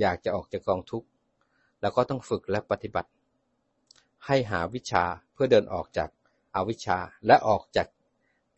[0.00, 1.08] อยากจะออกจากกองทุกข์
[1.80, 3.10] เราก็ต้องฝึกและปฏิบัติ
[4.26, 6.10] ให้หาวิชาเพื่อเดินออกจาก
[6.54, 7.88] อาวิชชาและออกจาก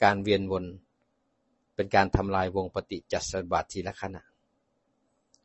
[0.03, 0.65] การเวียนวน
[1.75, 4.23] เป็นการทำลายวงปฏิจจสมบัติทีละขณะ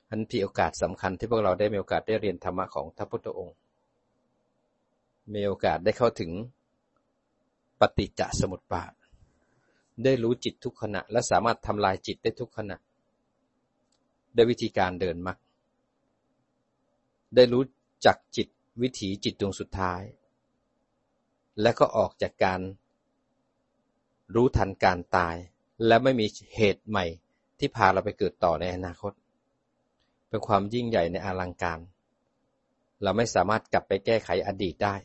[0.10, 3.56] อันที่โอกาสสำคัญที่พวกเราได้มีโอกาสได้เรียนธรรมะของพระพุทธองค์
[5.32, 6.32] มีโอกาสได้เข้าถึง
[7.80, 8.94] ปฏิจจสมุปบาท
[10.04, 12.78] ได้รู้จิตทุกขณะ และสามารถทำลายจิตได้ทุกขณะ
[14.36, 15.38] ด้วยวิธีการเดินมรรค
[17.36, 17.64] ได้รู้
[18.06, 18.48] จักจิต
[18.82, 20.02] วิถีจิตดวงสุดท้าย
[21.62, 22.60] และก็ออกจากการ
[24.36, 25.36] รู้ทันการตาย
[25.86, 27.06] และไม่มีเหตุใหม่
[27.60, 29.14] ที่พาเราไปเกิดต่อในอนาคต
[30.30, 31.80] เป็นความยิ่งใหญ่ในอลังการ
[33.02, 34.96] เราไม่สามารถกลับไปแก้ไขอดีตได้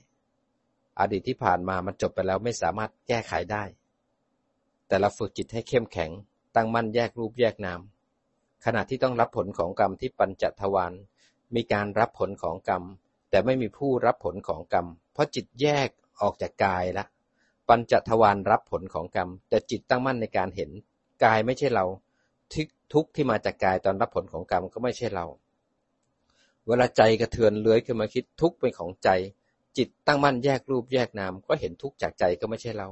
[1.01, 3.65] อดีตที่ผ่านมามันจบไปแล้วไม่สามารถแก้ไขได้
[4.87, 6.11] แต่เราฝึกจิตให้เข้มแข็ง
[6.55, 7.81] ตั้งมั่นแยกรูปแยกนาม
[8.65, 10.93] ขณะที่ต้องรับผลของกรรมที่ปัญจทวาร
[11.55, 12.83] มีการรับผลของกรรม
[13.31, 15.89] แต่ไม่มีผู้รับผลของกรรม เพราะจิตแยก
[16.21, 17.05] ออกจากกายละ
[17.69, 20.71] ปัญจทวารรับผลของกรรม แต่จิตตั้งมั่นในการเห็น
[21.25, 21.85] กายไม่ใช่เรา
[22.53, 25.27] ทุกทุกที่มาจากกายตอนรับผลของกรรมก็ไม่ใช่เรา
[26.67, 29.09] เวลาใจกระเทือนเลื้อยขึ้นมาคิดทุกเป็นของใจ
[29.79, 32.89] จิตตั้งมั่นแยกรูปแยกนาม ก็เห็นทุกจากใจก็ไม่ใช่เรา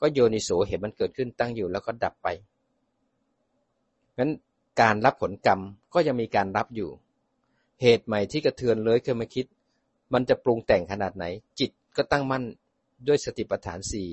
[0.00, 2.28] ก็โยนิโสเห็นมันเกิดขึ้นตั้งอยู่แล้วก็ดับไป
[4.18, 4.30] งั้น
[4.80, 5.60] การรับผลกรรม
[5.94, 6.90] ก็ยังมีการรับอยู่
[7.82, 9.46] เหตุใหม่ที่กระเทือนเลื้อยมาคิด
[10.12, 11.24] มันจะปรุงแต่งขนาดไหน
[11.60, 12.44] จิตก็ตั้งมั่น
[13.06, 14.08] ด้วยสติปัฏฐานสี่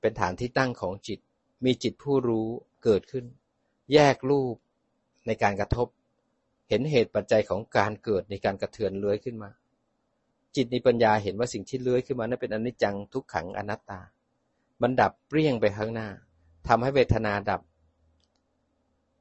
[0.00, 1.18] เป็นฐานที่ตั้งของจิต
[1.64, 2.48] มีจิตผู้รู้
[2.84, 3.24] เกิดขึ้น
[3.92, 4.56] แยกรูป
[5.26, 5.88] ในการกระทบ
[6.68, 9.50] เห็นเหตุปัจจัยของการเกิดในการกระเทือนเลื้อยขึ้นมา
[10.56, 14.00] จิตในปัญญาเห็นว่าสิ่งที่เลื้อยขึ้นมานั้นเป็นอนิจจังทุกขังอนัตตา
[14.82, 16.08] มันดับเปรี้ยงไปข้างหน้า
[16.68, 17.60] ทำให้เวทนาดับ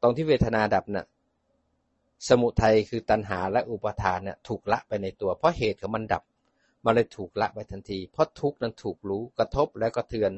[0.02, 1.08] ตรงที่เวทนาดับนะ่ะ
[2.30, 6.24] สมุทัยคือตัณหาและอุปาทานเนี่ยถูกละไปในตัว เพราะเหตุของมันดับ
[6.86, 10.32] มันเลยถูกละไปทันที เพราะทุกนั้นถูกรู้กระทบแล้วก็เทือน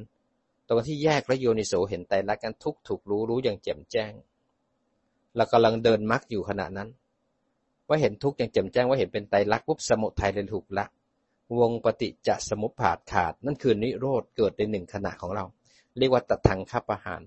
[0.68, 4.14] ตรงที่แยกและโยนิโสเห็นไตรลักษณ์กันทุกถูกรู้รู้อย่างแจ่มแจ้ง
[5.36, 6.90] เรากำลังเดินมรรคอยู่ขณะนั้น
[7.88, 10.86] ว่าเห็นทุกข์อย่างแจ่มแจ้งว่าเห็นเป็นไตรลักษณ์ปุ๊บสมุทัยเลยถูกละ
[11.60, 15.46] วงปฏิจจสมุปบาทขาด นั่นคือนิโรธเกิดในหนึ่งขณะของเรา
[15.98, 17.22] เรียกว่าตัดทังคับอาหาร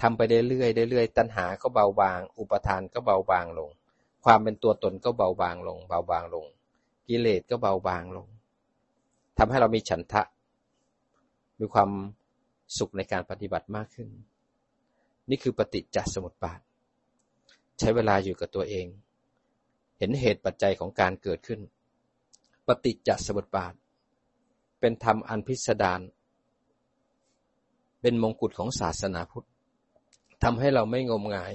[0.00, 3.70] ทำไปเรื่อยๆเรื่อยๆตัณหาก็เบาบาง อุปทานก็เบาบางลง
[4.24, 6.46] ความเป็นตัวตนก็เบาบางลง เบาบางลง
[7.08, 8.26] กิเลสก็เบาบางลง
[9.38, 10.22] ทำให้เรามีฉันทะ
[11.58, 11.90] มีความ
[12.78, 14.08] สุขในการปฏิบัติมากขึ้น
[15.30, 16.60] นี่คือปฏิจจสมุปบาท
[17.80, 18.86] ใช้เวลาอยู่กับตัวเอง
[19.98, 21.60] เห็นเหตุปัจจัยของการเกิดขึ้น
[22.66, 23.74] ปฏิจจสมุปบาท
[24.80, 26.00] เป็นธรรมอันพิสดาร
[28.00, 29.46] เป็นมงกุฎของศาสนาพุทธ
[30.42, 31.52] ทำให้เราไม่งมงาย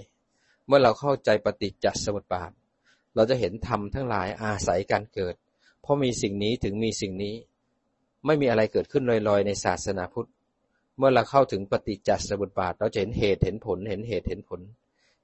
[0.67, 2.51] เมื่อเราเข้าใจปฏิจจสมุปบาท
[3.15, 5.35] เราจะเห็นธรรมทั้งหลายอาศัยการเกิด
[5.81, 7.35] เพราะมีสิ่งนี้ถึงมีสิ่งนี้
[8.25, 10.29] ไม่มีอะไรเกิดขึ้นลอยๆ ในศาสนาพุทธ
[10.97, 14.61] เมื่อเราเข้าถึงปฏิจจสมุปบาท เราจะเห็นเหตุเห็นผล เห็นเหตุเห็นผล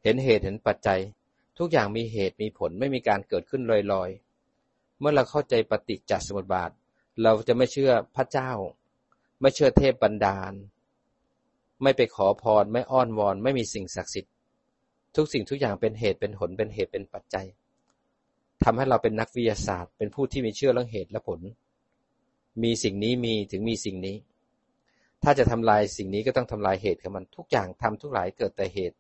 [0.04, 1.00] เห็นเหตุเห็นปัจจัย
[1.58, 3.62] ทุกอย่างมีเหตุมีผลไม่มีการเกิดขึ้น
[3.94, 6.72] ลอยๆ เมื่อเราเข้าใจปฏิจจสมุปบาท
[7.24, 8.52] เราจะไม่เชื่อพระเจ้า
[9.42, 10.54] ไม่เชื่อเทพบันดาล
[11.84, 14.34] ไม่ไปขอพรไม่อ้อนวอน ไม่มีสิ่งศักดิ์สิทธิ์
[15.16, 17.46] ทุกสิ่งทุกอย่างเป็นเหตุเป็นผลเป็นเหตุเป็นปัจจัย
[18.64, 21.40] ทำให้เราเป็นนักวิทยาศาสตร์ เป็นผู้ที่มีเชื่อเรื่องเหตุและผล
[22.64, 24.16] มีสิ่งนี้มีถึงมีสิ่งนี้
[25.24, 28.98] ถ้าจะทำลายสิ่งนี้ก็ต้องทำลายเหตุของมันทุกอย่างทำทุกหลายเกิดแต่เหตุ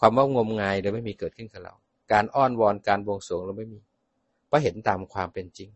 [0.00, 1.74] ความว่างมงายเลยไม่มีเกิดขึ้นกับเรา
[2.12, 3.80] การอ้อนวอนการบวงสรวงเราไม่มี
[4.46, 5.70] เพราะเห็นตามความเป็นจริง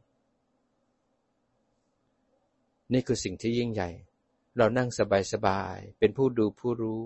[2.92, 3.90] นี่คือสิ่งที่ยิ่งใหญ่
[4.56, 4.88] เรานั่ง
[5.32, 7.02] สบายๆ เป็นผู้ดูผู้รู้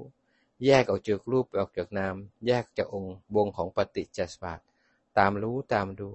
[0.66, 2.14] แยกออกจากรูปออกจากนาม
[2.46, 4.64] แยกจากองค์วงของปฏิจจสมบัติ
[5.18, 6.10] ตามรู้ตามดู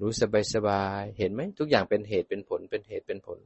[0.00, 0.12] รู้
[0.54, 3.38] สบายๆ เห็นไหมทุกอย่างเป็นเหตุเป็นผลเป็นเหตุเป็นผล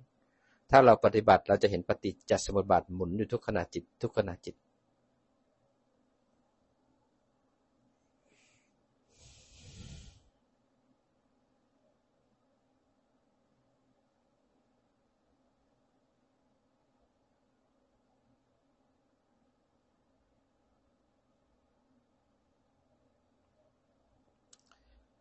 [0.71, 4.55] ถ้าเราปฏิบัติเราจะเห็นปฏิจจสมุปบาทหมุนอยู่ทุกขณะจิตทุกขณะจิต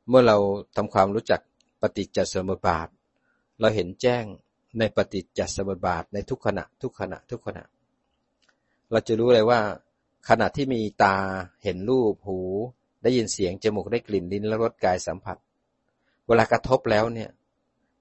[0.10, 0.38] เมื่อเรา
[0.76, 1.42] ทำความรู้จัก
[1.82, 2.88] ปฏิจจสมุปบาท
[3.60, 4.24] เราเห็นแจ้ง
[4.80, 7.64] ในปฏิจจสมุปบาทในทุกขณะ ทุกขณะ ทุกขณะ
[8.92, 9.60] เราจะรู้เลยว่า
[10.30, 11.16] ขณะที่มีตา
[11.64, 12.40] เห็นรูปหู
[13.04, 15.38] ได้ยินเสียงจมูกได้กลิ่นลิ้นและรสกายสัมผัส
[16.28, 17.30] เวลากระทบแล้วเนี่ย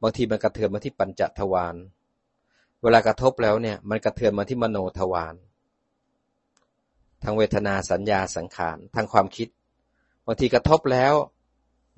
[0.02, 1.76] บางทีมันกระเทือนมาที่ปัญจทวาร
[2.82, 5.34] เวลากระทบแล้วเนี่ยมันกระเทือนมาที่มโนทวาร
[7.22, 9.48] ทางเวทนาสัญญาสังขารทางความคิด
[10.26, 11.14] บางทีกระทบแล้ว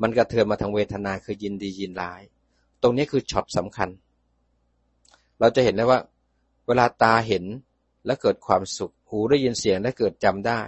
[0.03, 2.23] มันกระเทือนมาทางเวทนาคือยินดียินร้าย
[2.83, 3.89] ตรงนี้คือช็อตสำคัญ
[5.41, 6.01] เราจะเห็นได้ว่า
[6.67, 7.45] เวลาตาเห็น
[8.07, 10.63] และเกิดความสุข หูได้ยินเสียงและเกิดจำได้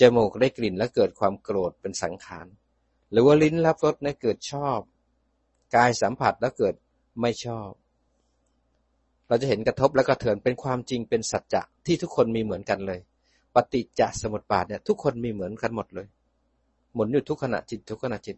[0.00, 2.46] จมูกได้กลิ่นและเกิดความโกรธเป็นสังขาร
[3.10, 4.78] หรือว่าลิ้นรับรสและเกิดชอบ
[5.74, 6.74] กายสัมผัสแล้วเกิด
[7.20, 7.70] ไม่ชอบ
[9.28, 13.00] เราจะเห็นกระทบและกระเทือนเป็นความจริงเป็นสัจจะที่ทุกคนมีเหมือนกันเลย
[13.54, 16.06] ปฏิจจสมุปบาทเนี่ยทุกคนมีเหมือนกันหมดเลย
[16.94, 18.36] หมุนอยู่ทุกขณะจิตทุกขณะจิต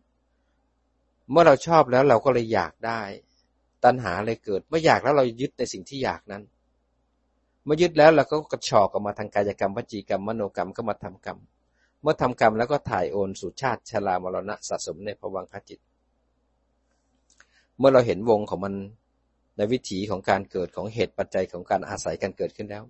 [1.30, 3.00] เมื่อเราชอบแล้วเราก็เลยอยากได้
[3.84, 6.42] ตัณหาเลยเกิด เมื่ออยากแล้วเรายึดในสิ่งที่อยากนั้น
[7.64, 11.38] เมื่อยึดแล้วเราก็กระชอกออกมาทางกายกรรมวจีกรรมมโนกรรมก็มาทำกรรม
[12.02, 15.80] เมื่อทำกรรมแล้วก็ถ่ายโอนสู่ชาติชรามรณะสะสมในภวังคจิต
[17.78, 18.74] เมื่อเราเห็นวงของมัน
[19.56, 22.84] ในวิถีของการเกิดของเหตุปัจจัยของการอาศัยกันเกิดขึ้นแล้ว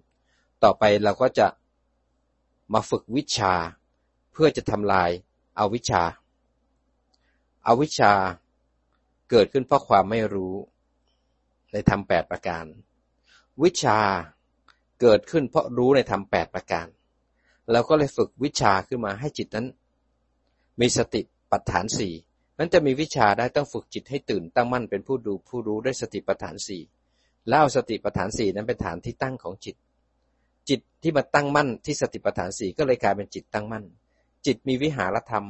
[0.64, 1.46] ต่อไปเราก็จะ
[2.74, 3.55] มาฝึกวิชา
[4.33, 5.11] เพื่อจะทำลาย
[5.57, 6.03] เอาวิชา
[7.66, 8.12] อวิชชา
[9.31, 10.55] เกิดขึ้นเพราะความไม่รู้
[11.73, 12.64] ในธรรมแปดประการ
[13.62, 13.99] วิชา
[15.01, 16.87] เกิดขึ้นเพราะรู้ในธรรมแปดประการ
[17.73, 19.66] เราก็เลยฝึกวิชาขึ้นมาให้จิตนั้น
[20.81, 21.20] มีสติ
[21.51, 22.12] ปัฏฐานสี่
[22.59, 26.83] นั้นจะมีวิชาได้ต้องฝึกจิตให้ตื่นตั้งมั่นเป็นผู้ดูผู้รู้ได้สติปัฏฐานสี่
[27.49, 29.77] แล้วเอาสติปัฏฐานสี่นั้นเป็นฐานที่ตั้งของจิต
[30.68, 33.85] จิตที่มาตั้งมั่นที่สติปัฏฐานสี่ก็เลยกลายเป็นจิตตั้งมั่น
[34.46, 35.46] จิตมีวิหารธรรม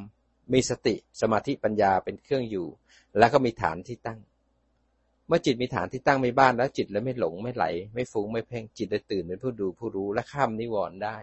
[0.53, 2.67] มีสติสมาธิปัญญาเป็นเครื่องอยู่
[3.19, 4.21] แล้วก็มีฐานที่ตั้ง
[5.27, 11.19] เมื่อจิตมีฐานที่ตั้งมีบ้านแล้วจิตแล้วไม่หลงไม่ไหล ไม่ฟุ้งไม่เพ่งจิตเลยตื่นเป็นผู้ดูผู้รู้และข้ามนิวรณ์ได้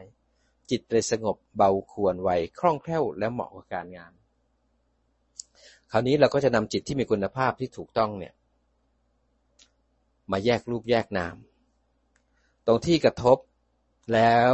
[0.69, 4.11] จิตเลยสงบเบาควรไวคล่องแคล่วและเหมาะกับการงาน
[5.91, 8.33] คราวนี้เราก็จะนำจิตที่มีคุณภาพที่ถูกต้องเนี่ย
[10.31, 11.35] มาแยกรูปแยกนาม
[12.67, 13.37] ตรงที่กระทบ
[14.13, 14.49] แล้ว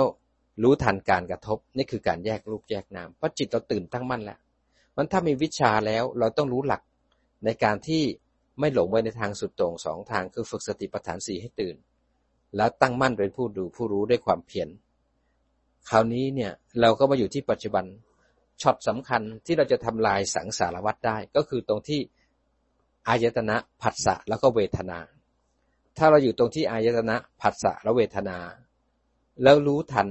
[0.64, 4.40] รู้ทันการกระทบนี่คือการแยกรูปแยกนามเพราะจิตเราตื่นตั้งมั่นแล้ว
[4.96, 6.82] มันถ้ามีวิชาแล้วเราต้องรู้หลัก
[7.46, 8.04] ในการที่
[8.60, 11.76] ไม่หลงไปในทางสุดโต่งสองทางคือฝึกสติปัฏฐานสี่ให้ตื่น
[12.56, 14.70] แล้วตั้งมั่นเป็นผู้ดูผู้รู้ด้วยความเพียร
[15.90, 16.52] คราวนี้เนี่ย
[16.82, 17.86] เราก็มาอยู่ที่ปัจจุบัน
[18.62, 22.00] ช็อตสำคัญที่เราจะทำลายสังสารวัตรได้ ก็คือตรงที่
[23.08, 25.00] อายตนะผัสสะแล้วก็เวทนา
[25.98, 28.38] ถ้าเราอยู่ตรงที่อายตนะผัสสะและเวทนา
[29.44, 30.08] แล้วรู้ทัน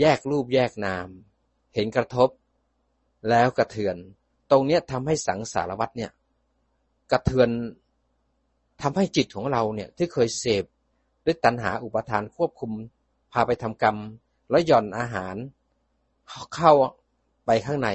[0.00, 1.08] แยกรูปแยกนาม
[1.74, 2.28] เห็นกระทบ
[3.28, 3.96] แล้วกระเทือน
[4.50, 6.10] ตรงเนี้ยทำให้สังสารวัตเนี่ย
[7.12, 7.48] กระเทือน
[8.82, 10.64] ทำให้จิตของเราเนี่ยที่เคยเสพ
[11.24, 12.72] ด้วยตัณหาอุปทานควบคุม
[13.32, 13.96] พาไปทำกรรม
[14.50, 15.36] แล้วหย่อนอาหาร
[16.54, 16.72] เข้า
[17.46, 17.88] ไปข้างใน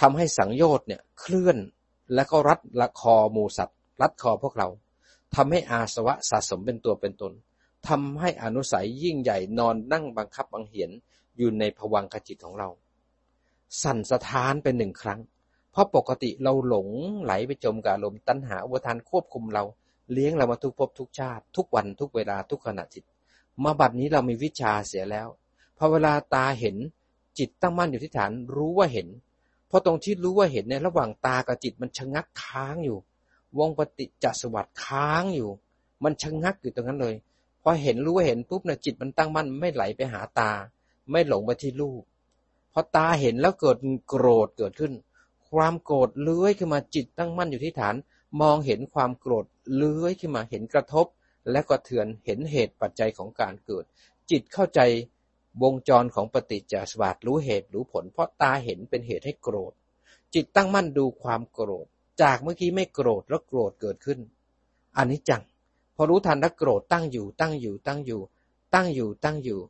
[0.00, 1.58] ทำให้สังโยชน์เนี่ยเคลื่อน
[2.14, 4.68] แล้วก็รัดละคอมูสัตว์ รัดคอพวกเรา
[5.34, 7.32] ทำให้อาสวะสะสมเป็นตัวเป็นตน
[7.88, 10.90] ทำให้อนุสัยยิ่งใหญ่นอนนั่งบังคับบังเหียน
[11.36, 12.68] อยู่ในภวังคจิตของเรา
[13.82, 15.20] สั่นสะท้านเป็นหนึ่งครั้ง
[15.72, 16.88] เพราะปกติเราหลง
[17.22, 19.64] ไหลไปจมกับลมตัณหาอุปทานควบคุมเรา
[20.12, 23.04] เลี้ยงเรามาทุกภพทุกชาติ ทุกวันทุกเวลาทุกขณะจิต
[23.64, 25.28] มาบัดนี้เรามีวิชาเสียแล้ว
[25.78, 26.76] พอเวลาตาเห็น
[27.38, 29.08] จิตตั้งมั่นอยู่ที่ฐานรู้ว่าเห็น
[29.70, 32.98] พอตรงที่รู้ว่าเห็นในระหว่างตากับจิตมันชะงักค้างอยู่
[33.58, 35.50] วงปฏิจจสวัสดิ์ค้างอยู่
[36.04, 37.14] มันชะงักอยู่ตรงนั้นเลย
[37.62, 40.50] พอเห็นรู้ว่าเห็นปุ๊บเนี่ยจิตมันตั้งมั่นไม่ไหลไปหาตา
[41.10, 42.02] ไม่หลงไปที่รูป
[42.78, 43.76] อตาเห็นแล้วเกิด
[44.08, 44.92] โกรธเกิดขึ้น
[45.50, 47.94] ความโกรธเลื้อยขึ้นมาจิตตั้งมั่นอยู่ที่ฐาน
[48.40, 51.06] มองเห็นความโกรธเลื้อยขึ้นมาเห็นกระทบ
[51.50, 53.84] และกระเทือนเห็นเหตุปัจจัยของการเกิด
[54.30, 54.80] จิตเข้าใจ
[55.62, 59.72] วงจรของปฏิจจสมบัติรู้เหตุรู้ผล เพราะตาเห็นเป็นเหตุให้โกรธ
[60.34, 61.86] จิตตั้งมั่นดูความโกรธ
[62.22, 64.18] จากเมื่อกี้ไม่โกรธแล้วโกรธเกิดขึ้น
[64.96, 65.42] อันนี้จัง
[65.96, 68.20] พอรู้ทันแล้วโกรธตั้งอยู่ตั้งอยู่ตั้งอยู่
[68.74, 69.60] ตั้งอยู่ตั้งอยู่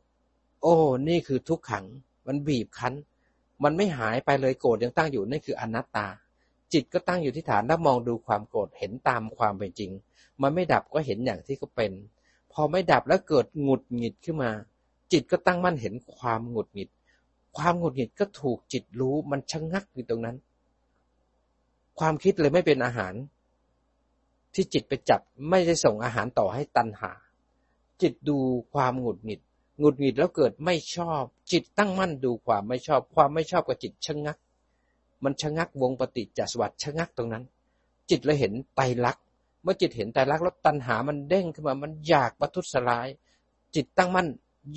[0.61, 0.73] โอ้
[1.07, 1.85] นี่คือทุกขัง
[2.27, 2.93] มันบีบคั้น
[3.63, 6.07] มันไม่หายไปเลยโกรธยังตั้งอยู่นี่คืออนัตตา
[6.73, 9.91] จิตก็ตั้งอยู่ที่ฐานแล้วมองดูความโกรธเห็นตามความเป็นจริง
[10.41, 11.91] มันไม่ดับก็เห็นอย่างที่เขาเป็น
[12.53, 14.51] พอไม่ดับแล้วเกิดหงุดหงิดขึ้นมา
[15.11, 16.89] จิตก็ตั้งมั่นเห็นความหงุดหงิด
[17.57, 20.37] ความหงุดหงิดก็ถูกจิตรู้มันชะงงักอยู่ตรงนั้น
[21.99, 23.13] ความคิดเลยไม่เป็นอาหาร
[24.53, 27.11] ที่จิตไปจับไม่ได้ส่งอาหารต่อให้ตันหา
[28.01, 28.37] จิตดู
[28.73, 29.41] ความหงุดหงิด
[29.79, 34.37] หงุดหงิดแล้วเกิดไม่ชอบ จิตตั้งมั่นดูความไม่ชอบ ความไม่ชอบกับจิตชะงัก
[35.23, 37.43] มันชะงักวงปฏิจจสวัสดิ์ชะงักตรงนั้น
[38.09, 39.23] จิตเลยเห็นไตรลักษณ์
[39.63, 43.07] เมื่อจิตเห็นไตรลักษณ์แล้วตันหามันเด้งขึ้นมามันอยากประทุษร้าย
[43.75, 44.27] จิตตั้งมั่น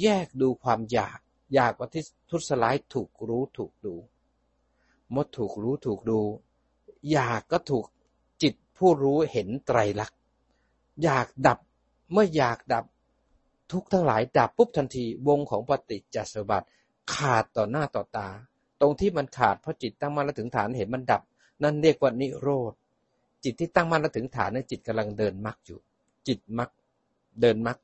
[0.00, 1.18] แยกดูความอยาก
[1.54, 3.94] อยากว่าที่ทุษร้ายถูกรู้ถูกดู
[5.14, 6.20] มดถูกรู้ถูกดู
[7.10, 7.86] อยากก็ถูก
[8.42, 10.18] จิตผู้รู้เห็นไตรลักษณ์
[11.02, 11.58] อยากดับ
[12.12, 12.84] เมื่ออยากดับ
[13.72, 16.66] ทุกทั้งหลายดับปุ๊บทันทีวงของปฏิจจสมบัติ
[17.14, 18.28] ขาดต่อหน้าต่อตา
[18.80, 21.22] ตรงที่มันขาดเพราะจิตตั้งมั่นแล้วถึงฐานเห็นมันดับ
[21.62, 22.72] นั่นเรียกว่านิโรธ
[23.44, 25.78] จิตที่ตั้งมั่นแล้วถึงฐานนั้นจิตกำลังเดินมรรคอยู่
[26.28, 26.70] จิตมรรค
[27.40, 27.78] เดินมรรค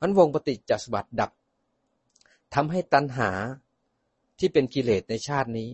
[0.00, 1.30] มันวงปฏิจจสมบัติดับ
[2.54, 3.30] ทำให้ตัณหา
[4.38, 5.68] ที่เป็นกิเลสในชาตินี้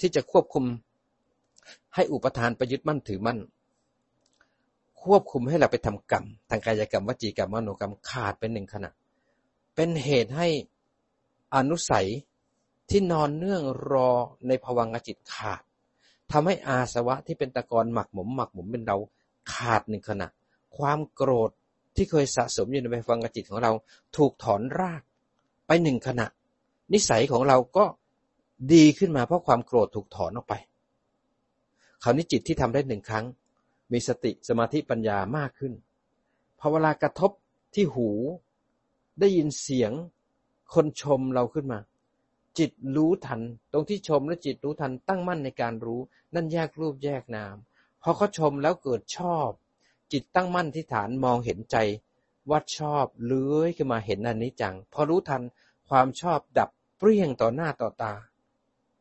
[0.00, 0.64] ที่จะควบคุม
[1.94, 3.38] ให้อุปทานประยึดมั่นถือมั่น
[5.06, 8.90] ควบคุมให้เราไปทำกรรม ทางกายกรรมวจีกรรมมโนกรรมขาดเป็นหนึ่งขณะ
[9.74, 10.48] เป็นเหตุให้
[11.54, 12.08] อนุสัย
[12.90, 14.10] ที่นอนเนื่องรอ
[14.48, 15.62] ในภวังจิตขาด
[16.32, 18.96] ทำให้อาสวะที่เป็นตะกอนหมักหมมหมักหมมเป็นเรา
[19.52, 20.28] ขาดหนึ่งขณะ
[20.76, 21.50] ความโกรธ
[21.96, 23.72] ที่เคยสะสมอยู่ในภวังจิตของเรา
[24.16, 25.02] ถูกถอนราก
[25.66, 26.26] ไปหนึ่งขณะ
[26.92, 27.84] นิสัยของเราก็
[28.72, 30.54] ดีขึ้นมาเพราะความโกรธถูกถอนออกไป
[32.02, 33.24] คราวนี้จิตที่ทำได้หนึ่งครั้ง
[33.92, 35.72] มีสติสมาธิปัญญามากขึ้น
[36.58, 37.30] พอเวลากระทบ
[37.74, 38.08] ที่หู
[39.20, 39.92] ได้ยินเสียง
[40.74, 41.80] คนชมเราขึ้นมา
[42.58, 43.40] จิตรู้ทัน
[43.72, 46.00] ตรงที่ชมและจิตรู้ทันตั้งมั่นในการรู้
[46.34, 47.56] นั่นแยกรูปแยกนาม
[48.02, 49.50] พอเขาชมแล้วเกิดชอบ
[50.12, 51.76] จิตตั้งมั่นที่ฐานมองเห็นใจ
[52.50, 55.42] วัดชอบเลื้อยขึ้นมาเห็นอันนี้จัง พอรู้ทัน
[55.88, 58.14] ความชอบดับเปรี้ยงต่อหน้าต่อตา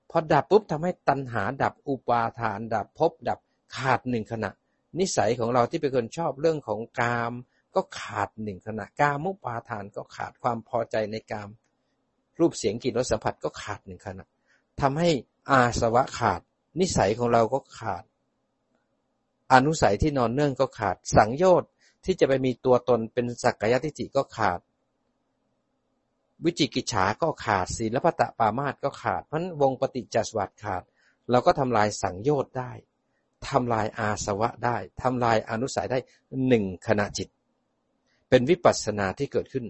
[0.09, 3.39] พอดับปุ๊บทำให้ตัณหาดับอุปาทาน ดับภพดับ
[3.75, 4.51] ขาดหนึ่งขณะ
[4.99, 7.33] นิสัยของเราที่เป็นคนชอบเรื่องของกาม
[7.75, 11.49] ก็ขาดหนึ่งขณะกามุปาทานก็ขาดความพอใจในกาม
[12.39, 14.25] รูปเสียงกลิ่นรสสัมผัสก็ขาดหนึ่งขณะ
[14.81, 15.09] ทำให้
[15.49, 16.41] อาสวะขาด
[16.79, 18.03] นิสัยของเราก็ขาด
[19.53, 21.69] อนุสัยที่นอนเนื่องก็ขาด สังโยชน์
[22.05, 24.59] ที่จะไปมีตัวตนเป็นสักกายทิฏฐิก็ขาด
[26.43, 30.83] วิจิกิจฉาก็ขาดศีลพัตะปามาตก็ขาด เพราะวงปฏิจจสวัสดขาด
[31.31, 32.71] เราก็ทำลายสังโยชน์ได้
[33.49, 35.99] ทำลายอาสวะได้ทำลายอนุสัยได้
[36.47, 37.27] หนึ่งขณะจิต
[38.29, 39.65] เป็นวิปัสสนาที่เกิดขึ้น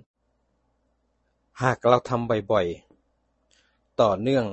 [1.61, 4.45] หากเราทำบ่อยๆ ต่อเนื่อง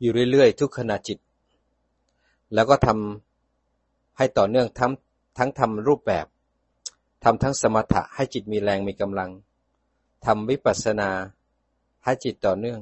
[0.00, 1.18] อยู่เรื่อยๆ ทุกขณะจิต
[2.54, 4.92] แล้วก็ทำให้ต่อเนื่องทั้ง
[5.38, 6.26] ทั้งทำรูปแบบ
[7.24, 9.30] ทำทั้งสมถะให้จิตมีแรงมีกำลัง
[10.26, 11.10] ทำวิปัสสนา
[12.04, 12.80] ให้จิตต่อเนื่อง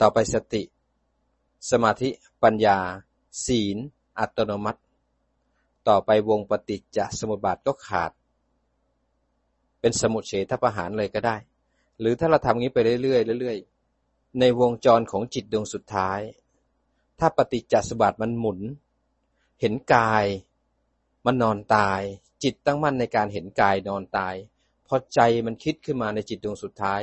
[0.00, 0.62] ต่อไปสติ
[1.70, 2.08] สมาธิ
[2.42, 2.78] ปัญญา
[3.46, 3.76] ศีล
[4.18, 4.80] อัตโนมัติ
[5.88, 8.12] ต่อไปวงปฏิจจสมุปบาทก็ขาด
[9.80, 11.36] เป็นสมุทเฉทประหารเลยก็ได้
[12.00, 16.20] หรือถ้าเราทำงี้ไปเรื่อยๆเรื่อยๆ ในวงจรของจิตดวงสุดท้าย
[17.18, 18.60] ถ้าปฏิจจสมุปบาทมันหมุน
[19.60, 20.24] เห็นกาย
[21.26, 22.00] มันนอนตาย
[22.42, 24.34] จิตตั้งมั่นในการเห็นกายนอนตาย
[24.86, 27.00] พอใจมันคิดขึ้นมาในจิตดวงสุดท้าย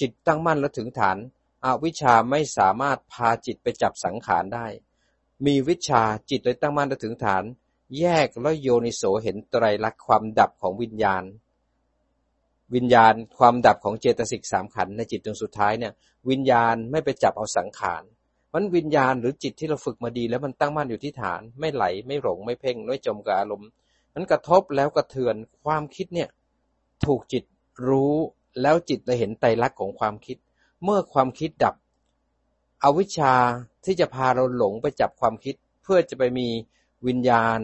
[0.00, 1.18] จิตตั้งมั่นแล้วถึงฐาน
[1.64, 4.66] อาวิชาไม่สามารถพาจิตไปจับสังขารได้
[5.44, 7.42] มีวิชา จิตเลยตั้งมั่นถึงฐาน
[7.98, 11.24] แยกแล้วโยนิโสเห็นไตรลักษณ์ความดับของวิญญาณ
[12.74, 15.92] วิญญาณความดับของเจตสิกสามขันในจิตดวงสุดท้ายเนี่ย
[16.30, 18.02] วิญญาณไม่ไปจับเอาสังขาร
[18.52, 23.68] มันวิญญาณหรือจิตที่เราฝึกมาดี แล้วมันตั้งมั่นอยู่ที่ฐาน ไม่ไหลไม่หลงไม่เพ่งไม่จมกับอารมณ์
[24.14, 26.28] มันกระทบแล้วกระเทือนความคิดเนี่ย
[27.04, 27.44] ถูกจิต
[27.88, 28.14] รู้
[28.62, 30.36] แล้วจิตจะเห็นไตรลักษณ์ของความคิด
[30.84, 31.74] เมื่อความคิดดับ
[32.84, 33.34] อวิชชา
[33.84, 36.48] ที่จะพาเราหลงไปจับความคิด เพื่อจะไปมี
[37.06, 37.60] วิญญาณ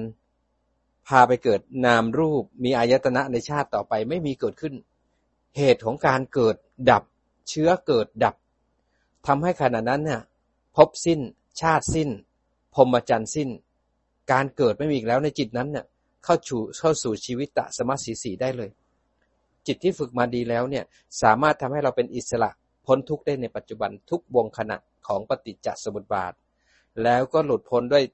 [1.08, 4.74] พาไปเกิดนามรูปมีอายตนะในชาติต่อไปไม่มีเกิดขึ้น
[5.56, 6.56] เหตุของการเกิด
[6.90, 7.02] ดับ
[7.48, 8.34] เชื้อเกิดดับ
[9.26, 10.20] ทำให้ขณะนั้นเนี่ย
[10.76, 11.20] พบสิ้น
[11.60, 12.08] ชาติสิ้น
[12.74, 13.48] พรหมจรรย์สิ้น
[14.32, 15.84] การเกิดไม่มีอีกแล้วในจิตนั้นเนี่ย
[16.24, 18.70] เข้าสู่เข้าสู่ชีวิตตะสมาสีสีได้เลย
[19.66, 20.84] จิตที่ฝึกมาดีแล้วเนี่ย
[21.22, 22.50] สามารถทำให้เราเป็นอิสระ
[22.86, 24.76] พ้นทุกข์ได้ในปัจจุบันทุกวงขณะ
[25.06, 26.32] ของปฏิจจสมุปบาท
[27.02, 28.04] แล้วก็หลุดพ้นด้วย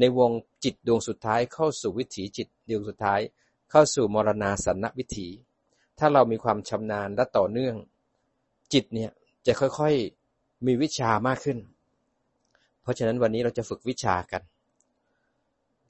[0.00, 0.30] ในวง
[0.64, 3.20] จิตดวงสุดท้ายเข้าสู่วิถีจิตดวงสุดท้าย
[3.70, 5.28] เข้าสู่มรณาสันนวิถี
[5.98, 7.76] ถ้าเรามีความชำนาญและต่อเนื่อง
[8.72, 9.10] จิตเนี่ย
[9.46, 11.58] จะค่อยๆมีวิชามากขึ้น
[12.82, 14.42] เพราะฉะนั้นวันนี้เราจะฝึกวิชากัน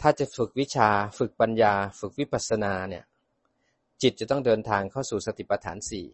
[0.01, 3.05] ถ้าจะฝึกวิชาฝึกปัญญา ฝึกวิปัสสนาเนี่ย
[4.03, 6.07] จิตจะต้องเดินทางเข้าสู่สติปัฏฐานสี่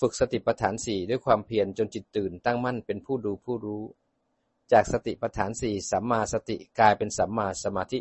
[0.00, 3.82] ฝึกสติปัฏฐานสี่ด้วยความเพียรจนจิตตื่นตั้งมั่นเป็นผู้ดูผู้รู้
[4.72, 7.98] จากสติปัฏฐานสี่สัมมาสติกลายเป็นสัมมาสมาธิ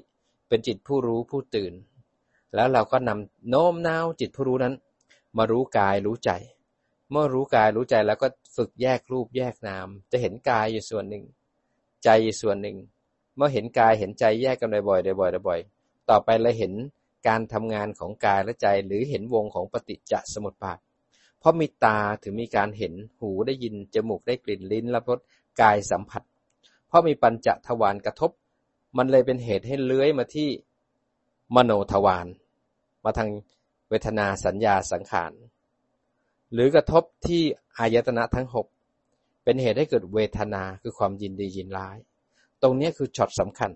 [0.47, 1.73] เป็นจิตผู้รู้ผู้ตื่น
[2.55, 4.75] แล้วเราก็นำโน้มน้าวจิตผู้รู้นั้น
[5.37, 6.31] มารู้กายรู้ใจ
[7.11, 11.23] เมื่อรู้กายรู้ใจแล้วก็ฝึกแยกรูปแยกนาม จะเห็นกายอยู่ส่วนหนึ่ง
[12.03, 12.77] ใจอยู่ส่วนหนึ่ง
[13.35, 16.73] เมื่อเห็นกายเห็นใจแยกกันบ่อยๆบ่อยๆบ่อยๆต่อไปเราเห็น
[17.27, 20.79] การทำงานของกายและใจหรือเห็นวงของปฏิจจสมุปบาท
[21.39, 25.19] เพราะมีตาถึงมีการเห็น หูได้ยิน จมูกได้กลิ่น ลิ้นรับรส
[25.61, 26.23] กายสัมผัส
[26.87, 28.31] เพราะมีปัญจทวารกระทบ
[28.97, 30.49] มันเลยเป็นเหตุให้เลื้อยมาที่
[31.55, 32.27] มโนทวาร
[33.03, 33.29] มาทาง
[33.89, 35.31] เวทนาสัญญาสังขาร
[36.53, 37.41] หรือกระทบที่
[37.77, 38.67] อายตนะทั้งหก
[39.43, 41.97] เป็นเหตุให้เกิดเวทนาคือความยินดียินร้าย
[42.61, 43.71] ตรงนี้คือช็อตสำคัญ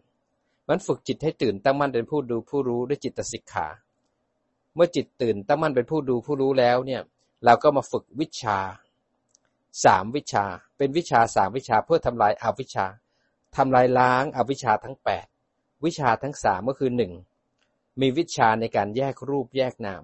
[0.67, 3.67] มันฝึกจิตให้ตื่นตั้งมั่นเป็นผู้ดูผู้รู้ด้วยจิตสิกขา
[4.75, 7.01] เมื่อจิตตื่นตั้งมั่นเป็นผู้ดูผู้รู้แล้วเนี่ย
[7.45, 8.57] เราก็มาฝึกวิชา
[9.85, 10.45] สามวิชา
[10.77, 12.85] เป็นวิชาสามวิชาเพื่อทำลายอาวิชา
[13.55, 15.25] ทำลายล้างอวิชาทั้งแปด
[15.85, 17.13] วิชาทั้งสามก็คือหนึ่ง
[18.01, 20.03] มีวิชาในการแยกรูปแยกนาม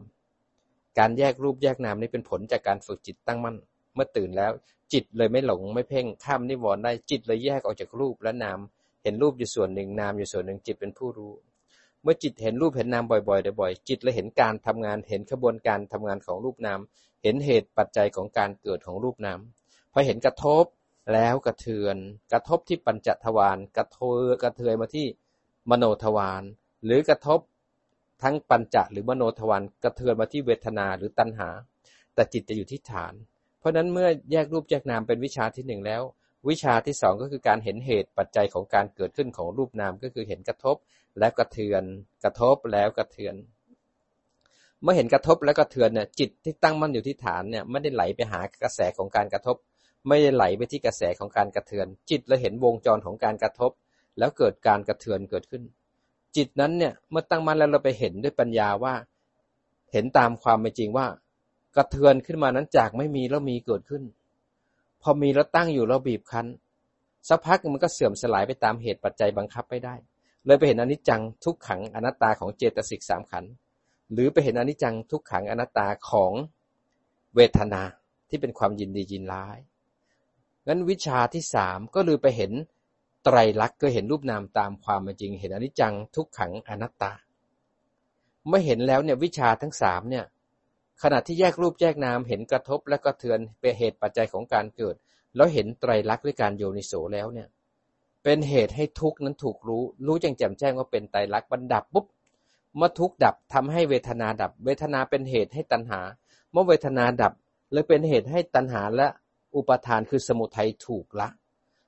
[1.00, 3.58] การแยกรูปแยกนามนี่เป็นผลจากการฝึกจิตตั้งมั่น
[3.94, 4.52] เมื่อตื่นแล้ว
[4.94, 8.60] จิตเลยไม่หลงไม่เพ่งข้ามนิวรณ์ได้จิตเลยแยกออกจากรูปและนาม
[9.04, 11.32] เห็นรูปอยู่ส่วนหนึ่งนามอยู่ส่วนหนึ่งจิตเป็นผู้รู้
[12.04, 16.80] เมื่อจิตเห็นรูปเห็นนามบ่อยๆบ่อยๆจิตเลยเห็นการทำงานเห็นขบวนการทำงานของรูปนาม
[17.24, 19.39] เห็นเหตุปัจจัยของการเกิดของรูปนาม
[19.93, 20.63] พอเห็นกระทบ
[21.13, 21.97] แล้วกระเทือน
[22.32, 25.07] กระทบที่ปัญจทวารกระเทือกระเทือยมาที่
[25.70, 26.43] มโนทวาร
[26.86, 27.39] หรือกระทบ
[28.24, 31.49] ทั้งปัญจหรือมโนทวารกระเทือนมาที่เวทนาหรือตัณหา
[32.13, 33.13] แต่จิตจะอยู่ที่ฐาน
[33.59, 36.01] เพราะนั้นเมื่อแยกรูปแยกนามเป็นวิชาที่หนึ่งแล้ว
[36.49, 40.76] วิชาที่สองก็คือการเห็นเหตุปัจจัยของการเกิดขึ้นของรูปนามก็คือเห็นกระทบ
[41.20, 41.84] แล้วกระเทือน
[42.24, 43.36] กระทบแล้วกระเทือน
[44.82, 49.55] เมื่อเห็นกระทบแล้วก็เทือนเนี่ยจิตที่ตั้งมั่นอยู่ที่ฐานเนี่ยไม่ได้ไหลไปหากระแสของการกระทบ
[50.07, 53.71] ไม่ได้ไหลไปที่กระแสของการกระเทือน จิตเราเห็นวงจรของการกระทบ
[54.17, 55.63] แล้วเกิดการกระเทือนเกิดขึ้น
[56.36, 58.93] จิตนั้นเนี่ยเมื่อตั้งมั่นแล้วเราไปเห็นด้วยปัญญาว่า
[59.91, 61.07] เห็นตามความเป็นจริงว่า
[61.75, 64.03] กระเทือนขึ้นมานั้นจากไม่มีแล้วมีเกิดขึ้น
[65.01, 66.47] พอมีแล้วตั้งอยู่แล้วบีบคั้น
[67.27, 69.95] สักพักมันก็เสื่อมสลายไปตามเหตุปัจจัยบังคับไม่ได้
[70.45, 73.51] เลยไปเห็นอนิจจังทุกขังอนัตตาของเจตสิกสามขันธ์
[74.12, 76.34] หรือไปเห็นอนิจจังทุกขังอนัตตาของ
[77.36, 77.82] เวทนา
[78.30, 79.57] ที่เป็นความยินดียินร้าย
[80.68, 82.51] งั้นวิชาที่สามก็เลยไปเห็น
[83.24, 87.14] ไตรลักษณ์ก็เห็นรูปนามตามความเป็นจริง เห็นอนิจจังทุกขังอนัตตา
[88.47, 90.26] เมื่อเห็นแล้วเนี่ยวิชาทั้งสามเนี่ย
[91.01, 94.95] ขณะที่แยกรูปแยกนามเห็นกระทบและก็เทือนเป็นเหตุปัจจัยของการเกิด
[95.36, 97.47] แล้วเห็นไตรลักษณ์ด้วยการโยนิโสแล้วเนี่ย
[98.24, 102.05] เป็นเหตุให้ทุกข์นั้นถูกรู้ รู้แจ่มแจ้งแจ้งว่าเป็นไตรลักษณ์บรรดับปุ๊บ
[102.76, 105.99] เมื่อทุกข์ดับทำให้เวทนาดับ เวทนาเป็นเหตุให้ตัณหา
[106.51, 107.34] เมื่อเวทนาดับ
[107.72, 109.07] เลยเป็นเหตุให้ตัณหาและ
[109.55, 111.30] อุปทานคือสมุทัยถูกละ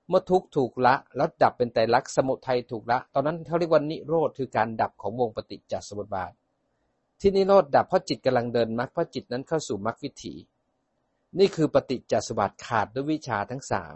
[0.10, 6.32] เมื่อทุกถูกละแล้วดับเป็นไตรลักษณ์สมุทัยถูกละ ตอนนั้นเขาเรียกว่านิโรธคือการดับของวงปฏิจจสมุปบาท
[7.20, 10.34] ที่นิโรธดับเพราะจิตกำลังเดินมรรคเพราะจิตนั้นเข้าสู่มรรควิถี
[11.40, 13.96] นี่คือปฏิจจสมุปบาทขาดด้วยวิชาทั้งสาม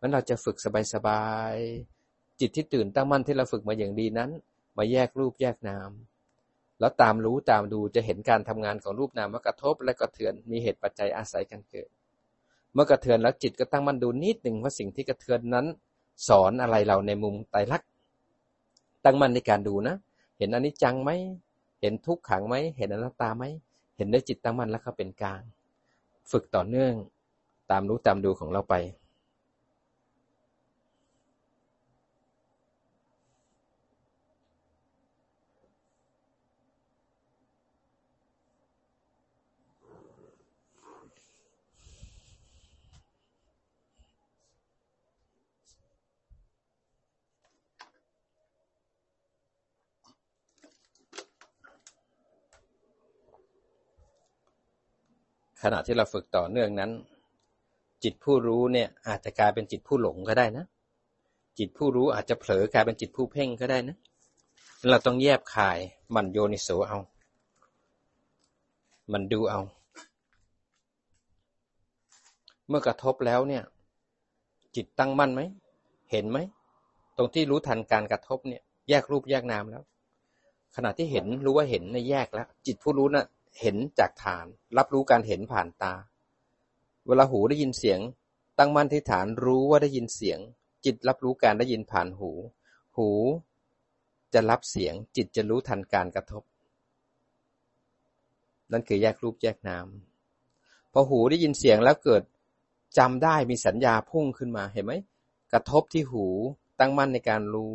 [0.00, 0.56] มันเราจะฝึก
[0.94, 4.30] สบายๆจิตที่ตื่นตั้งมั่นที่เราฝึกมาอย่างดีนั้น
[4.76, 5.90] มาแยกรูปแยกนาม
[6.80, 11.88] แล้วตามรู้ตามดูจะเห็นการทำงานของรูปนามว่ากระทบและกระเทือนมีเหตุปัจจัยอาศัยกันเกิด
[12.72, 15.66] เมื่อกระเทือนแล้วจิตก็ตั้งมั่นดูนิดหนึ่งว่าสิ่งที่กระเทือนนั้น
[16.28, 17.88] สอนอะไรเราในมุมไตรลักษณ์
[19.04, 19.96] ตั้งมั่นในการดูนะ
[20.38, 21.10] เห็นอนิจจังไหม
[21.80, 23.44] เห็นทุกขังไหมเห็นอนัตตาไหม
[23.96, 25.42] เห็นได้จิตตั้งมั่นแล้วก็เป็นกลาง
[26.30, 26.94] ฝึกต่อเนื่อง
[27.70, 28.74] ตามรู้ตามดูของเราไป
[55.64, 56.90] ขณะที่เราฝึกต่อเนื่องนั้น
[58.04, 60.64] จิตผู้รู้เนี่ยอาจจะกลายเป็นจิตผู้หลงก็ได้นะ
[61.58, 63.96] จิตผู้รู้อาจจะเผลอกลายเป็นจิตผู้เพ่งก็ได้นะ
[64.90, 65.78] เราต้องแยบคาย
[66.14, 66.98] มันโยนิโสเอา
[69.12, 69.60] มันดูเอา
[72.68, 73.62] เมื่อกระทบแล้วเนี่ย
[74.76, 75.42] จิตตั้งมั่นไหม
[76.10, 76.38] เห็นไหม
[77.16, 79.82] ตรงที่รู้ทันการกระทบเนี่ย แยกรูปแยกนามแล้ว
[80.76, 83.26] ขณะที่เห็นรู้ว่าเห็นในแยกแล้ว จิตผู้รู้นะ่ะ
[83.60, 84.46] เห็นจากฐาน
[84.78, 85.94] รับรู้การเห็นผ่านตา
[87.06, 88.00] เวลาหูได้ยินเสียง
[88.58, 90.38] ตั้งมั่นที่ฐานรู้ว่าได้ยินเสียง
[90.84, 92.30] จิตรับรู้การได้ยินผ่านหู
[92.96, 93.10] หู
[94.34, 96.42] จะรับเสียง จิตจะรู้ทันการกระทบ
[98.72, 99.86] นั่นคือแยกรูปแยกนาม
[100.92, 102.22] พอหูได้ยินเสียงแล้วเกิด
[102.98, 104.92] จำได้มีสัญญาพุ่งขึ้นมาเห็นไหม
[105.52, 106.26] กระทบที่หู
[106.80, 107.68] ตั้งมั่นในการรู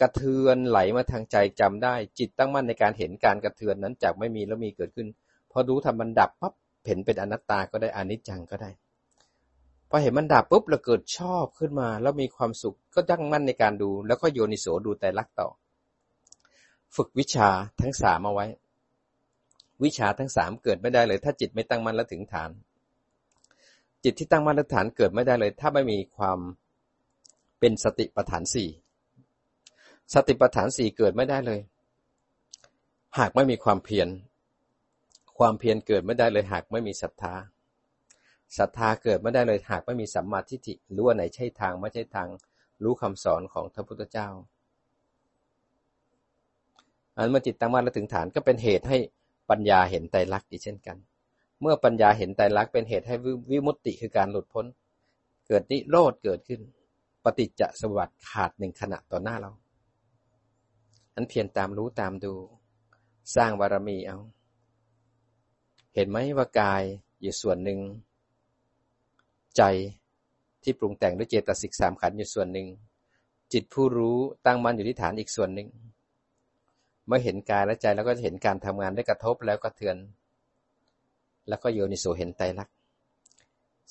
[0.00, 5.08] กระเทือนไหลมาทางใจจำได้ จิตตั้งมั่นในการเห็นการกระเทือนนั้นจากไม่มีแล้วมีเกิดขึ้น
[5.50, 6.54] พอรู้ทำมันดับปั๊บ
[6.86, 8.70] เห็นเป็นอนัตตาก็ได้อนิจจังก็ได้
[9.90, 15.48] พอเห็นมันดับปุ๊บเราเกิดชอบขึ้นมา แล้วมีความสุขก็ตั้งมั่นในการดู แล้วก็โยนิโสดูแต่ลักต่อ
[16.96, 17.48] ฝึกวิชา
[17.80, 18.46] ทั้งสามเอาไว้
[19.84, 22.50] วิชาทั้งสามเกิดไม่ได้เลย ถ้าจิตไม่ตั้งมั่นแล้วถึงฐาน
[24.04, 26.38] จิตที่ตั้งมั่นแล้วฐานเกิดไม่ได้เลย ถ้าไม่มีความ
[27.60, 28.68] เป็นสติปัฏฐานสี่
[30.14, 31.60] สติปัฏฐานสี่เกิดไม่ได้เลย
[33.18, 34.08] หากไม่มีความเพียร
[35.38, 37.34] ความเพียรเกิดไม่ได้เลย หากไม่มีศรัทธา
[38.58, 42.28] ศรัทธาเกิดไม่ได้เลย หากไม่มีสัมมาทิฏฐิรู้ว่าไหนใช่ทางไม่ใช่ทาง
[42.82, 44.28] รู้คำสอนของพระพุทธเจ้า
[47.16, 48.98] อันเมื่อจิตตั้งมั่นแล้วถึงฐานก็เป็นเหตุให้
[49.50, 50.96] ปัญญาเห็นไตรลักษณ์อีกเช่นกัน
[51.60, 53.14] เมื่อปัญญาเห็นไตรลักษณ์เป็นเหตุให้
[53.50, 54.66] วิมุตติคือการหลุดพ้น
[55.46, 56.60] เกิดนิโรธเกิดขึ้น
[57.24, 59.50] ปฏิจจสมบัติขาดหนึ่งขณะต่อหน้าเรา
[61.18, 62.34] อันเพียรตามรู้ตามดู
[63.36, 64.18] สร้างบารมีเอา
[65.94, 66.82] เห็นไหมว่ากาย
[67.22, 67.80] อยู่ส่วนหนึ่ง
[69.56, 69.62] ใจ
[70.62, 72.66] ที่ปรุงแต่งด้วยเจตสิกสามขันอยู่ส่วนหนึ่ง
[73.52, 75.68] จิตผู้รู้ตั้งมั่นอยู่ที่ฐานอีกส่วนหนึ่ง
[77.06, 79.96] เมื่อเห็นกายและใจแล้วก็จะเห็นการทำงานได้กระทบแล้วก็เทือน
[81.48, 82.74] แล้วก็โยนิโสเห็นไตรลักษณ์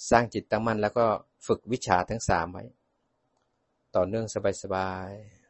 [0.10, 1.06] สร้างจิตตั้งมั่นแล้วก็
[1.48, 2.64] ฝึกวิชาทั้งสามไว้
[3.96, 4.26] ต่อเนื่อง
[4.64, 5.47] สบายๆ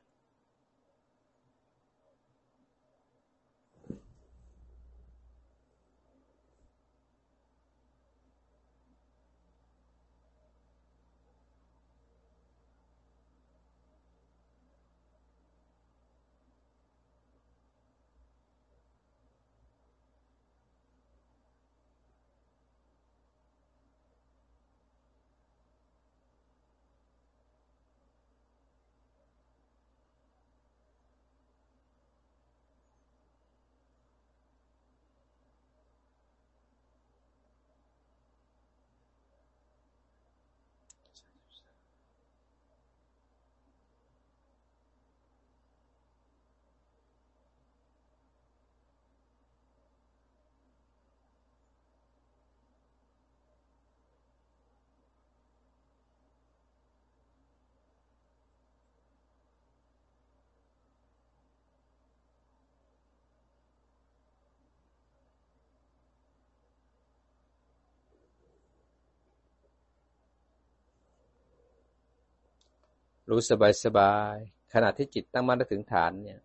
[73.29, 74.35] รู้สบายสบาย
[74.73, 76.39] ขณะที่จิตตั้งมั่นถึงฐานเนี่ย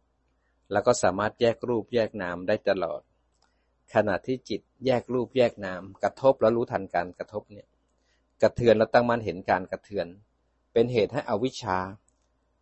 [0.73, 3.01] เราก็สามารถแยกรูปแยกนามได้ตลอด
[3.95, 7.67] ขณะที่จิตแยกรูปแยกนามกระทบแล้วรู้ทันการกระทบเนี่ย
[8.43, 10.07] กระเทือนแล้วตั้งมั่นเห็นการกระเทือน
[10.73, 11.79] เป็นเหตุให้อวิชชา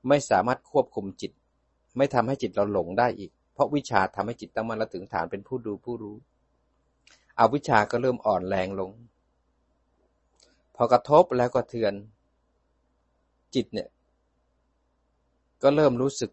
[0.09, 1.33] ไม่สามารถควบคุมจิต
[1.97, 6.17] ไม่ทำให้จิตเราหลงได้อีก เพราะวิชาทำให้จิตตั้งมั่นแล้วถึงฐานเป็นผู้ดูผู้รู้
[7.39, 8.91] อวิชาก็เริ่มอ่อนแรงลง
[10.77, 11.93] พอกระทบแล้วก็เทือน
[13.55, 13.89] จิตเนี่ย
[15.63, 16.31] ก็เริ่มรู้สึก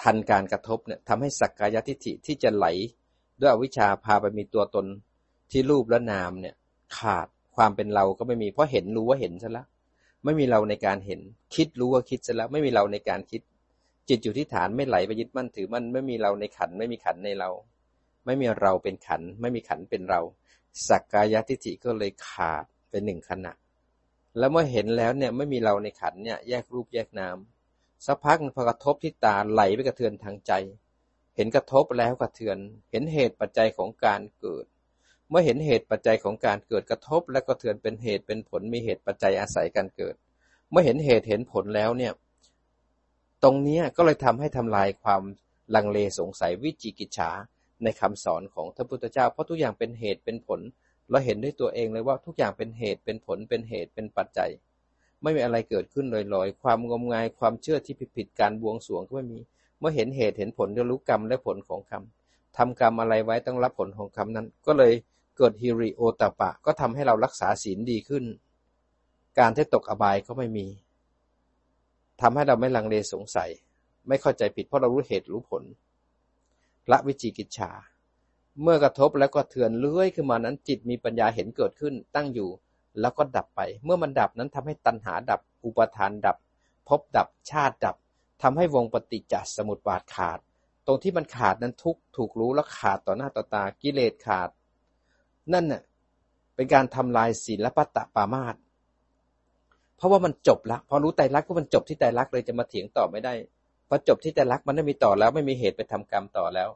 [0.00, 2.66] ทันการกระทบเนี่ยทำให้สักกายทิฏฐิที่จะไหล
[3.40, 4.86] ด้วยอวิชชาพาไปมีตัวตน
[5.50, 6.54] ที่รูปและนามเนี่ย
[6.98, 9.66] ขาดความเป็นเราก็ไม่มีเพราะเห็นรู้ว่าเห็นซะแล้ว
[10.24, 11.20] ไม่มีเราในการเห็น
[11.54, 13.42] คิดรู้ว่าคิดซะแล้วไม่มีเราในการคิด
[14.08, 17.50] จิตอยู่ที่ฐานไม่ไหลไปยึดมั่นถือมั่นไม่มีเราในขันไม่มีขันในเรา
[18.26, 20.20] ไม่มีเราเป็นขัน ไม่มีขันเป็นเรา
[20.88, 23.52] สักกายทิฏฐิก็เลยขาดเป็นหนึ่งขณะ
[24.38, 27.36] แล้วเมื่อเห็นแล้วเนี่ยไม่มีเราในขันเนี่ยแยกรูปแยกนาม
[28.06, 30.52] สักพักพอกระทบที่ตาไหลไปกระเทือนทางใจ
[31.36, 32.58] เห็นกระทบแล้วกระเทือน
[32.90, 34.64] เห็นเหตุปัจจัยของการเกิด
[35.28, 40.14] เมื่อเห็นเหตุปัจจัยของการเกิดกระทบและกระเทือนเป็นเหตุเป็นผลมีเหตุปัจจัยอาศัยการเกิด
[40.70, 42.12] เมื่อเห็นเหตุเห็นผลแล้วเนี่ย
[43.42, 45.22] ตรงนี้ก็เลยทำให้ทำลายความ
[45.74, 47.30] ลังเลสงสัยวิจิกิจฉา
[47.82, 50.60] ในคำสอนของพระพุทธเจ้า เพราะทุกอย่างเป็นเหตุเป็นผล
[51.10, 54.50] เราเห็นด้วยตัวเองเลยว่าทุกอย่างเป็นเหตุเป็นผลเป็นเหตุเป็นปัจจัย
[55.22, 59.38] ไม่มีอะไรเกิดขึ้นลอยๆ ความงมงายความเชื่อที่ผิดๆการบวงสรวงก็ไม่มี
[59.78, 62.02] เมื่อเห็นเหตุเห็นผลจะรู้กรรมและผลของกรรม
[62.56, 64.92] ทำกรรมอะไรไว้ต้องรับผลของกรรมนั้น ก็เลย
[65.36, 68.24] เกิดฮิริโอตปะ ก็ทำให้เรารักษาศีลดีขึ้น
[69.38, 70.66] การที่ตกอบายก็ไม่มี
[72.20, 73.50] ทำให้เราไม่ลังเลสงสัย
[74.08, 75.62] ไม่เข้าใจผิดเพราะเรารู้เหตุรู้ผล
[76.90, 77.70] ละวิจิกิจฉา
[78.62, 82.50] เมื่อกระทบแล้วก็เถื่อนเลื้อยขึ้นมานั้นจิตมีปัญญาเห็นเกิดขึ้นตั้งอยู่
[83.00, 86.36] แล้วก็ดับไป เมื่อมันดับนั้นทำให้ตัณหาดับ อุปทานดับ
[86.88, 87.96] พบดับชาติดับ
[88.42, 90.38] ทำให้วงปฏิจจสมุปบาทขาด
[90.86, 94.48] ตรงที่มันขาดนั้นทุกถูกรู้แล้วขาดต่อหน้าต่อตากิเลสขาด
[95.52, 95.82] นั่นน่ะ
[96.54, 98.56] เป็นการทำลายศีลและปัตตปามาต
[99.96, 103.34] เพราะว่ามันจบล้วพอรู้ไตรลักษณ์ก็มันจบที่ไตรลักษณ์เลยจะมาเถียงต่อไม่ได้
[103.88, 106.68] พอจบที่ไตรลักษณ์มันไม่มีต่อแล้วไม่มีเหตุไปทำกรรมต่อแล้ว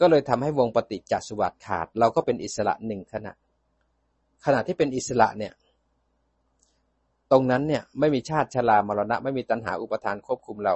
[0.00, 3.32] ก็เลยทำให้วงปฏิจจสุบัติขาด เราก็เป็นอิสระหนึ่งขณะ
[4.44, 5.52] ขณะที่เป็นอิสระเนี่ย
[7.30, 10.74] ตรงนั้นเนี่ยไม่มีชาติชรามรณะ ไม่มีตัณหาอุปทานควบคุมเรา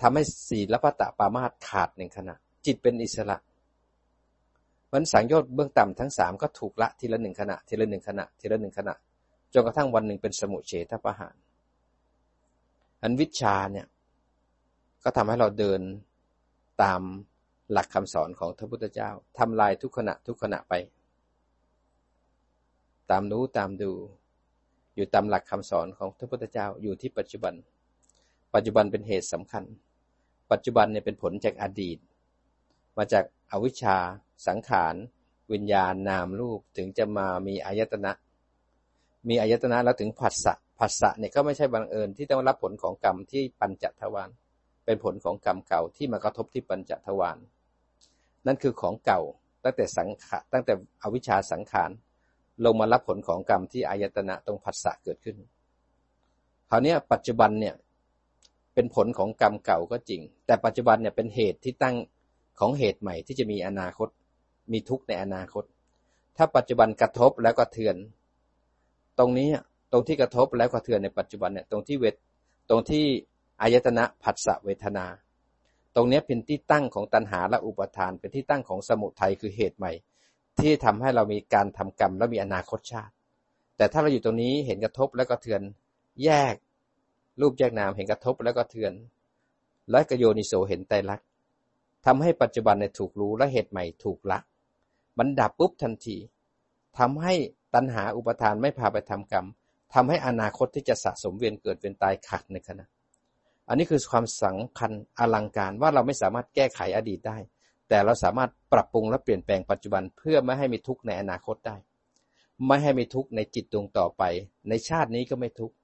[0.00, 2.34] ทำให้ศีลพัตตปามาตขาดหนึ่งขณะ
[2.66, 3.36] จิตเป็นอิสระ
[4.92, 8.94] มันสังโยชน์เบื้องต่ำทั้งสามก็ถูกละทีละหนึ่งขณะ ทีละหนึ่งขณะ ทีละหนึ่งขณะ
[9.52, 11.34] จนกระทั่งวันหนึ่งเป็นสมุเฉทประหาร
[13.02, 13.86] อันวิชาเนี่ย
[15.04, 15.80] ก็ทำให้เราเดิน
[16.82, 17.00] ตาม
[17.72, 20.74] หลักคำสอนของพระพุทธเจ้าทำลายทุกขณะทุกขณะไป
[23.10, 23.92] ตามรู้ตามดู
[24.94, 27.54] อยู่ตามหลักคำสอนของพระพุทธเจ้าอยู่ที่ปัจจุบัน
[28.54, 29.64] ปัจจุบันเป็นเหตุสำคัญ
[30.50, 31.98] ปัจจุบันเนี่ยเป็นผลจากอดีต
[32.96, 33.96] มาจากอวิชชา
[34.46, 34.94] สังขาร
[35.52, 38.12] วิญญาณนามรูปถึงจะมามีอายตนะ
[39.28, 44.30] มีอายตนะแล้วถึงผัสสะผัสสะเนี่ยก็ไม่ใช่บังเอิญที่ต้องรับผลของกรรมที่ปัญจทวาร
[44.84, 47.38] เป็นผลของกรรมเก่าที่มากระทบที่ปัญจทวาร
[48.46, 49.20] นั่นคือของเก่า
[49.64, 51.90] ตั้งแต่สังขารตั้งแต่อวิชชาสังขาร
[52.64, 55.36] ลงมารับผลของกรรมที่อายตนะตรงผัสสะเกิดขึ้น
[56.70, 57.74] คราวนี้ปัจจุบันเนี่ย
[58.74, 61.96] เป็นผลของกรรมเก่าก็จริง แต่ปัจจุบันเนี่ยเป็นเหตุที่ตั้ง
[62.60, 64.08] ของเหตุใหม่ที่จะมีอนาคต
[64.72, 65.64] มีทุกข์ในอนาคต
[66.36, 67.96] ถ้าปัจจุบันกระทบแล้วก็เทือน
[69.18, 69.48] ตรงนี้
[69.92, 72.14] ตรงที่กระทบแล้วก็เทือนในปัจจุบันเนี่ยตรงที่เวท
[72.68, 73.04] ตรงที่
[73.62, 75.06] อายตนะผัสสะเวทนา
[75.94, 79.92] ตรงนี้เป็นที่ตั้งของตัณหาและอุปทาน เป็นที่ตั้งของสมุทัยคือเหตุใหม่
[80.60, 83.12] ที่ทำให้เรามีการทำกรรมและมีอนาคตชาติ
[83.76, 85.62] แต่ถ้าเราอยู่ตรงนี้เห็นกระทบแล้วก็เทือน
[86.24, 86.54] แยก
[87.40, 88.92] รูปแยกนามเห็นกระทบแล้วก็เทือน
[89.90, 91.26] และกโยนิโสเห็นไตรลักษณ์
[92.06, 94.38] ทำให้ปัจจุบันในถูกรู้และเหตุใหม่ถูกละ
[95.18, 96.16] มันดับปุ๊บทันที
[96.98, 97.34] ทำให้
[97.74, 99.46] ตัณหาอุปทานไม่พาไปทำกรรม
[99.94, 102.86] ทำให้อนาคตที่จะสะสมเวียนเกิดเป็นตายขาดในขณะ
[103.68, 107.38] อันนี้คือความสำคัญอลังการว่าเราไม่สามารถแก้ไขอดีตได้
[107.88, 111.76] แต่เราสามารถปรับปรุงและเปลี่ยนแปลงปัจจุบันเพื่อไม่ให้มีทุกข์ในอนาคตได้
[112.66, 114.22] ไม่ให้มีทุกข์ในจิตดวงต่อไป
[114.68, 115.74] ในชาตินี้ก็ไม่ทุกข์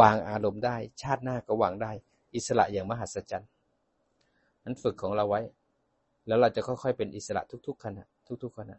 [0.00, 1.92] วางอารมณ์ได้ ชาติหน้าก็วางได้
[2.34, 3.50] อิสระอย่างมหัศจรรย์
[4.64, 5.40] นั้นฝึกของเราไว้
[6.26, 8.04] แล้วเราจะค่อยๆเป็นอิสระทุกๆขณะ
[8.42, 8.76] ทุกๆขณะ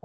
[0.00, 0.04] รู้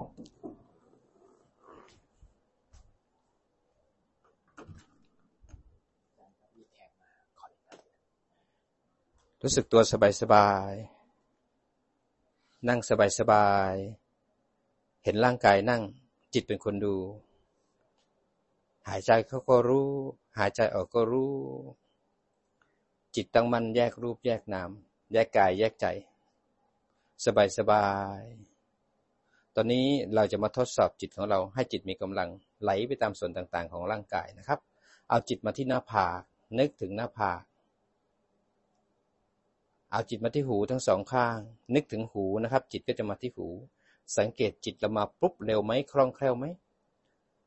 [9.56, 10.72] สึกตัวสบายสบาย
[12.68, 13.74] นั่งสบายสบาย
[15.04, 15.82] เห็นร่างกายนั่ง
[16.32, 16.96] จิตเป็นคนดู
[18.88, 19.88] หายใจเขาก็รู้
[20.38, 21.34] หายใจออกก็รู้
[23.14, 24.70] จิตตั้งมั่นแยกรูปแยกนาม
[25.12, 25.86] แยกกายแยกใจ
[27.24, 27.86] สบายสบา
[28.18, 28.20] ย
[29.56, 32.28] ตอนนี้เราจะมาทดสอบจิตของเราให้จิตมีกำลัง
[32.62, 34.58] ไหลไปตามส่วนต่างๆ ของร่างกายนะครับ
[35.08, 36.20] เอาจิตมาที่หน้าผาก
[36.58, 37.42] นึกถึงหน้าผาก
[39.90, 41.38] เอาจิตมาที่หูทั้งสองข้าง
[41.74, 43.48] นึกถึงหูนะครับ จิตก็จะมาที่หู
[44.18, 46.44] สังเกตจิตเรามาปุ๊บเร็วไหมคล่องแคล่วไหม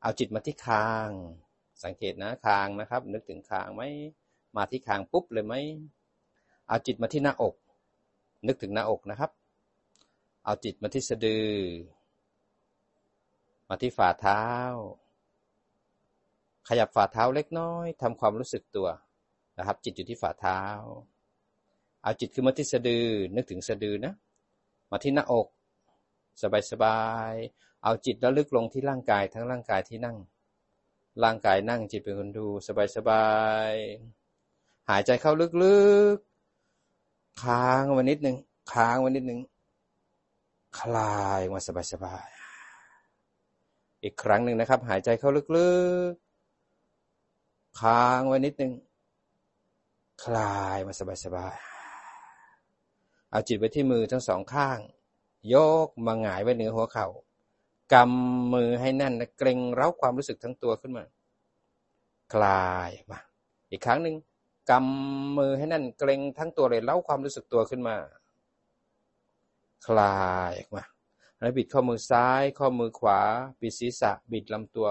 [0.02, 1.10] เอาจิตมาที่คาง
[1.84, 3.82] สังเกตนะคางนะครับ นึกถึงคางไหม
[4.56, 5.54] มาที่คางปุ๊บเลยไหม
[6.68, 7.54] เอาจิตมาที่หน้าอก
[8.46, 9.30] นึกถึงหน้าอกนะครับ
[10.44, 11.48] เอาจิตมาที่สะดือ
[13.68, 14.44] มาที่ฝ่าเท้า
[16.68, 18.88] ขยับฝ่าเท้าเล็กน้อยทำความรู้สึกตัว
[19.58, 20.60] นะครับ จิตอยู่ที่ฝ่าเท้า
[22.02, 24.14] เอาจิตขึ้นมาที่สะดือ นึกถึงสะดือนะ
[24.90, 25.46] มาที่หน้าอก
[26.42, 27.00] สบายสบา
[27.30, 27.32] ย
[27.82, 30.16] เอาจิตแล้วลึกลงที่ร่างกายทั้งร่างกายที่นั่ง
[31.24, 33.26] ร่างกายนั่งจิตเป็นคนดู สบายสบา
[33.70, 33.72] ย
[34.88, 35.78] หายใจเข้าลึ
[36.14, 38.36] กๆ ค้างไว้นิดหนึ่ง
[38.72, 39.40] ค้างไว้นิดหนึ่ง
[40.80, 42.37] คลายมาสบายสบาย
[44.02, 45.70] อีกครั้งหนึ่งนะครับ หายใจเข้าลึ
[46.10, 48.72] กๆ ค้างไว้นิดหนึ่ง
[50.24, 51.56] คลายมาสบายสบาย
[53.30, 54.78] เอาจิตไว้ที่มือทั้งสองข้าง
[55.54, 57.06] ยกมาหงายไว้เหนือหัวเขา่า
[57.92, 61.04] กำมือให้แน่นนะเกรงเร้าความรู้สึกทั้งตัวขึ้นมา
[62.34, 63.18] คลายมา
[63.70, 64.16] อีกครั้งหนึ่ง
[64.70, 67.96] กำมือให้แน่นเกรงทั้งตัวเลยเล้าความรู้สึกตัวขึ้นมา
[69.86, 70.18] คลา
[70.48, 70.84] ยออกมา
[71.40, 73.20] แล้วบิดข้อมือซ้าย ข้อมือขวา
[73.60, 74.88] บิดศีรษะ บิดลำตัว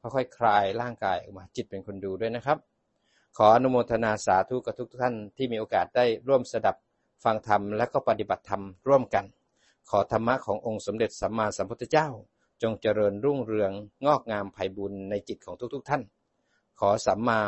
[0.00, 2.58] ค่อยๆคลายร่างกายออกมาจิตเป็นคนดูด้วยนะครับ
[3.36, 6.76] ขออนุโมทนาสาธุกับทุกท่านที่มีโอกาสได้ร่วมสดับ
[7.24, 9.24] ฟังธรรมและก็ปฏิบัติธรรมร่วมกัน
[9.90, 12.08] ขอธรรมะขององค์สมเด็จสัมมาสัมพุทธเจ้า
[12.62, 13.72] จงเจริญรุ่งเรือง
[14.06, 16.02] งอกงามไพบุญในจิตของทุกๆทท่าน
[16.80, 17.40] ขอสัมมา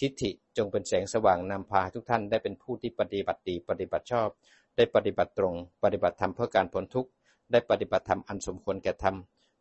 [0.00, 4.28] ทิฏฐิจงเป็นแสงสว่างนำพาทุกท่านได้เป็นผู้ที่ปฏิบัติดีปฏิบัติชอบ
[4.76, 7.10] ได้ปฏิบัติตรง ปฏิบัติธรรมเพื่อการพ้นทุกข์
[7.50, 9.16] ได้ปฏิบัติธรรมอันสมควรแก่ธรรม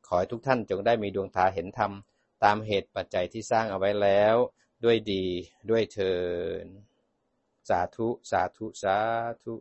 [0.07, 1.91] ขอให้ทุกท่านจงได้มีดวงตาเห็นธรรม
[2.43, 4.35] ตามเหตุปัจจัยที่สร้างเอาไว้แล้ว
[4.83, 5.25] ด้วยดี
[5.69, 6.13] ด้วยเทิ
[6.63, 6.65] น
[7.69, 8.97] สาธุ สาธุ สา
[9.43, 9.53] ธุ